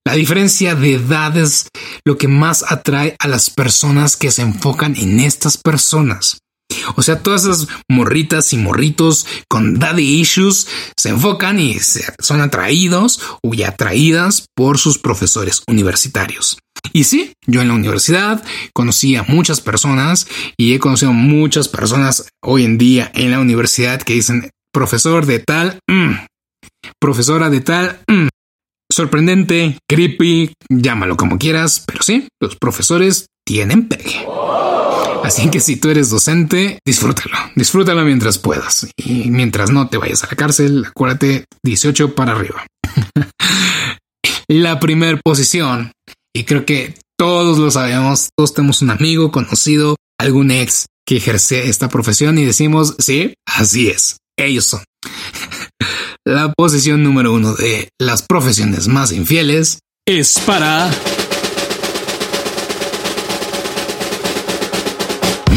La 0.05 0.14
diferencia 0.14 0.75
de 0.75 0.94
edad 0.94 1.37
es 1.37 1.68
lo 2.05 2.18
que 2.18 2.29
más 2.29 2.64
atrae 2.70 3.16
a 3.18 3.29
las 3.29 3.51
personas 3.51 4.16
que 4.16 4.31
se 4.31 4.42
enfocan 4.42 4.96
en 4.96 5.20
estas 5.20 5.57
personas. 5.57 6.38
O 6.96 7.03
sea, 7.03 7.23
todas 7.23 7.44
esas 7.44 7.68
morritas 7.88 8.53
y 8.53 8.57
morritos 8.57 9.27
con 9.49 9.79
daddy 9.79 10.20
issues 10.20 10.66
se 10.96 11.11
enfocan 11.11 11.59
y 11.59 11.77
son 12.18 12.40
atraídos 12.40 13.20
o 13.42 13.53
atraídas 13.66 14.46
por 14.55 14.79
sus 14.79 14.99
profesores 14.99 15.62
universitarios. 15.66 16.59
Y 16.93 17.05
sí, 17.05 17.33
yo 17.47 17.61
en 17.61 17.69
la 17.69 17.75
universidad 17.75 18.43
conocí 18.73 19.16
a 19.16 19.23
muchas 19.23 19.61
personas 19.61 20.27
y 20.57 20.75
he 20.75 20.79
conocido 20.79 21.12
muchas 21.12 21.69
personas 21.69 22.29
hoy 22.43 22.64
en 22.64 22.79
día 22.79 23.11
en 23.14 23.31
la 23.31 23.40
universidad 23.40 24.03
que 24.03 24.14
dicen 24.14 24.51
profesor 24.73 25.27
de 25.27 25.38
tal, 25.40 25.79
mm, 25.88 26.12
profesora 27.01 27.51
de 27.51 27.61
tal, 27.61 28.01
mm". 28.09 28.29
sorprendente, 28.90 29.79
creepy, 29.88 30.53
llámalo 30.69 31.16
como 31.16 31.38
quieras, 31.38 31.85
pero 31.87 32.03
sí, 32.03 32.29
los 32.40 32.57
profesores 32.57 33.27
tienen 33.45 33.88
pegue. 33.88 34.27
Así 35.25 35.51
que 35.51 35.61
si 35.61 35.77
tú 35.77 35.90
eres 35.90 36.11
docente, 36.11 36.79
disfrútalo, 36.85 37.37
disfrútalo 37.55 38.03
mientras 38.05 38.38
puedas. 38.38 38.88
Y 38.97 39.31
mientras 39.31 39.71
no 39.71 39.88
te 39.88 39.97
vayas 39.97 40.25
a 40.25 40.29
la 40.29 40.37
cárcel, 40.37 40.85
acuérdate 40.88 41.45
18 41.62 42.14
para 42.14 42.33
arriba. 42.33 42.66
la 44.49 44.81
primera 44.81 45.21
posición, 45.23 45.93
y 46.35 46.45
creo 46.45 46.64
que 46.64 46.95
todos 47.19 47.59
lo 47.59 47.71
sabemos, 47.71 48.31
todos 48.37 48.55
tenemos 48.55 48.83
un 48.83 48.90
amigo, 48.90 49.31
conocido, 49.31 49.97
algún 50.19 50.51
ex 50.51 50.87
que 51.07 51.16
ejerce 51.16 51.69
esta 51.69 51.88
profesión 51.88 52.38
y 52.38 52.45
decimos, 52.45 52.95
sí, 52.99 53.35
así 53.47 53.88
es, 53.88 54.19
ellos 54.38 54.64
son. 54.64 54.85
la 56.25 56.53
posición 56.53 57.03
número 57.03 57.33
uno 57.33 57.55
de 57.55 57.88
las 57.99 58.23
profesiones 58.23 58.88
más 58.88 59.12
infieles 59.12 59.81
es 60.07 60.38
para 60.40 60.90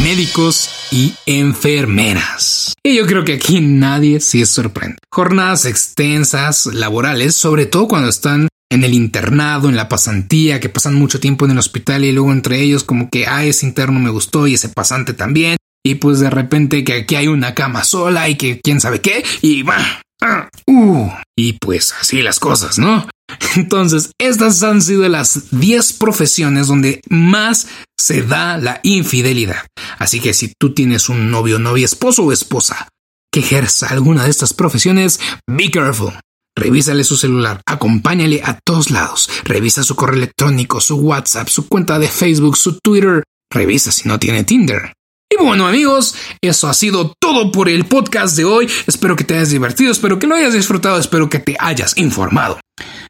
médicos 0.02 0.68
y 0.90 1.14
enfermeras. 1.26 2.74
Y 2.84 2.96
yo 2.96 3.06
creo 3.06 3.24
que 3.24 3.34
aquí 3.34 3.60
nadie 3.60 4.20
se 4.20 4.44
sorprende. 4.44 4.98
Jornadas 5.10 5.64
extensas, 5.64 6.66
laborales, 6.66 7.34
sobre 7.34 7.66
todo 7.66 7.88
cuando 7.88 8.10
están 8.10 8.48
en 8.74 8.84
el 8.84 8.92
internado, 8.92 9.68
en 9.68 9.76
la 9.76 9.88
pasantía, 9.88 10.60
que 10.60 10.68
pasan 10.68 10.94
mucho 10.94 11.20
tiempo 11.20 11.44
en 11.44 11.52
el 11.52 11.58
hospital 11.58 12.04
y 12.04 12.12
luego 12.12 12.32
entre 12.32 12.60
ellos 12.60 12.84
como 12.84 13.08
que, 13.08 13.26
ah, 13.26 13.44
ese 13.44 13.66
interno 13.66 14.00
me 14.00 14.10
gustó 14.10 14.46
y 14.46 14.54
ese 14.54 14.68
pasante 14.68 15.14
también. 15.14 15.56
Y 15.86 15.96
pues 15.96 16.18
de 16.20 16.30
repente 16.30 16.82
que 16.82 16.94
aquí 16.94 17.14
hay 17.14 17.28
una 17.28 17.54
cama 17.54 17.84
sola 17.84 18.28
y 18.28 18.36
que 18.36 18.60
quién 18.60 18.80
sabe 18.80 19.00
qué. 19.00 19.24
Y 19.42 19.62
va. 19.62 19.78
Ah, 20.22 20.48
uh, 20.66 21.10
y 21.36 21.54
pues 21.54 21.94
así 22.00 22.22
las 22.22 22.40
cosas, 22.40 22.78
¿no? 22.78 23.06
Entonces, 23.56 24.10
estas 24.18 24.62
han 24.62 24.82
sido 24.82 25.08
las 25.08 25.50
10 25.50 25.92
profesiones 25.94 26.66
donde 26.66 27.00
más 27.08 27.68
se 27.98 28.22
da 28.22 28.58
la 28.58 28.80
infidelidad. 28.82 29.66
Así 29.98 30.20
que 30.20 30.34
si 30.34 30.52
tú 30.58 30.74
tienes 30.74 31.08
un 31.08 31.30
novio, 31.30 31.58
novia, 31.58 31.84
esposo 31.84 32.24
o 32.24 32.32
esposa 32.32 32.88
que 33.32 33.40
ejerza 33.40 33.88
alguna 33.88 34.24
de 34.24 34.30
estas 34.30 34.52
profesiones, 34.52 35.20
be 35.46 35.70
careful. 35.70 36.12
Revísale 36.56 37.02
su 37.02 37.16
celular, 37.16 37.60
acompáñale 37.66 38.40
a 38.44 38.60
todos 38.64 38.92
lados, 38.92 39.28
revisa 39.42 39.82
su 39.82 39.96
correo 39.96 40.16
electrónico, 40.16 40.80
su 40.80 40.96
WhatsApp, 40.96 41.48
su 41.48 41.68
cuenta 41.68 41.98
de 41.98 42.06
Facebook, 42.06 42.56
su 42.56 42.78
Twitter, 42.78 43.24
revisa 43.50 43.90
si 43.90 44.08
no 44.08 44.20
tiene 44.20 44.44
Tinder. 44.44 44.92
Y 45.28 45.42
bueno 45.42 45.66
amigos, 45.66 46.14
eso 46.40 46.68
ha 46.68 46.74
sido 46.74 47.12
todo 47.20 47.50
por 47.50 47.68
el 47.68 47.86
podcast 47.86 48.36
de 48.36 48.44
hoy. 48.44 48.70
Espero 48.86 49.16
que 49.16 49.24
te 49.24 49.34
hayas 49.34 49.50
divertido, 49.50 49.90
espero 49.90 50.20
que 50.20 50.28
lo 50.28 50.36
hayas 50.36 50.52
disfrutado, 50.52 50.98
espero 51.00 51.28
que 51.28 51.40
te 51.40 51.56
hayas 51.58 51.98
informado. 51.98 52.60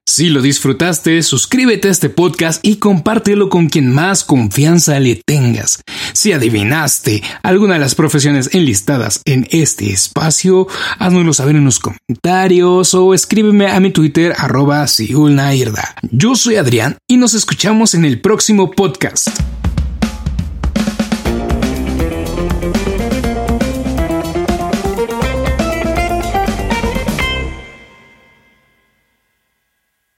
Si 0.06 0.28
lo 0.28 0.42
disfrutaste, 0.42 1.22
suscríbete 1.22 1.88
a 1.88 1.90
este 1.90 2.10
podcast 2.10 2.60
y 2.62 2.76
compártelo 2.76 3.48
con 3.48 3.70
quien 3.70 3.90
más 3.90 4.22
confianza 4.22 5.00
le 5.00 5.16
tengas. 5.16 5.82
Si 6.12 6.32
adivinaste 6.32 7.22
alguna 7.42 7.74
de 7.74 7.80
las 7.80 7.94
profesiones 7.94 8.50
enlistadas 8.52 9.22
en 9.24 9.48
este 9.50 9.90
espacio, 9.90 10.68
háznoslo 10.98 11.32
saber 11.32 11.56
en 11.56 11.64
los 11.64 11.78
comentarios 11.78 12.92
o 12.92 13.14
escríbeme 13.14 13.68
a 13.68 13.80
mi 13.80 13.92
Twitter 13.92 14.34
arroba 14.36 14.84
Yo 16.10 16.36
soy 16.36 16.56
Adrián 16.56 16.98
y 17.08 17.16
nos 17.16 17.32
escuchamos 17.32 17.94
en 17.94 18.04
el 18.04 18.20
próximo 18.20 18.70
podcast. 18.70 19.28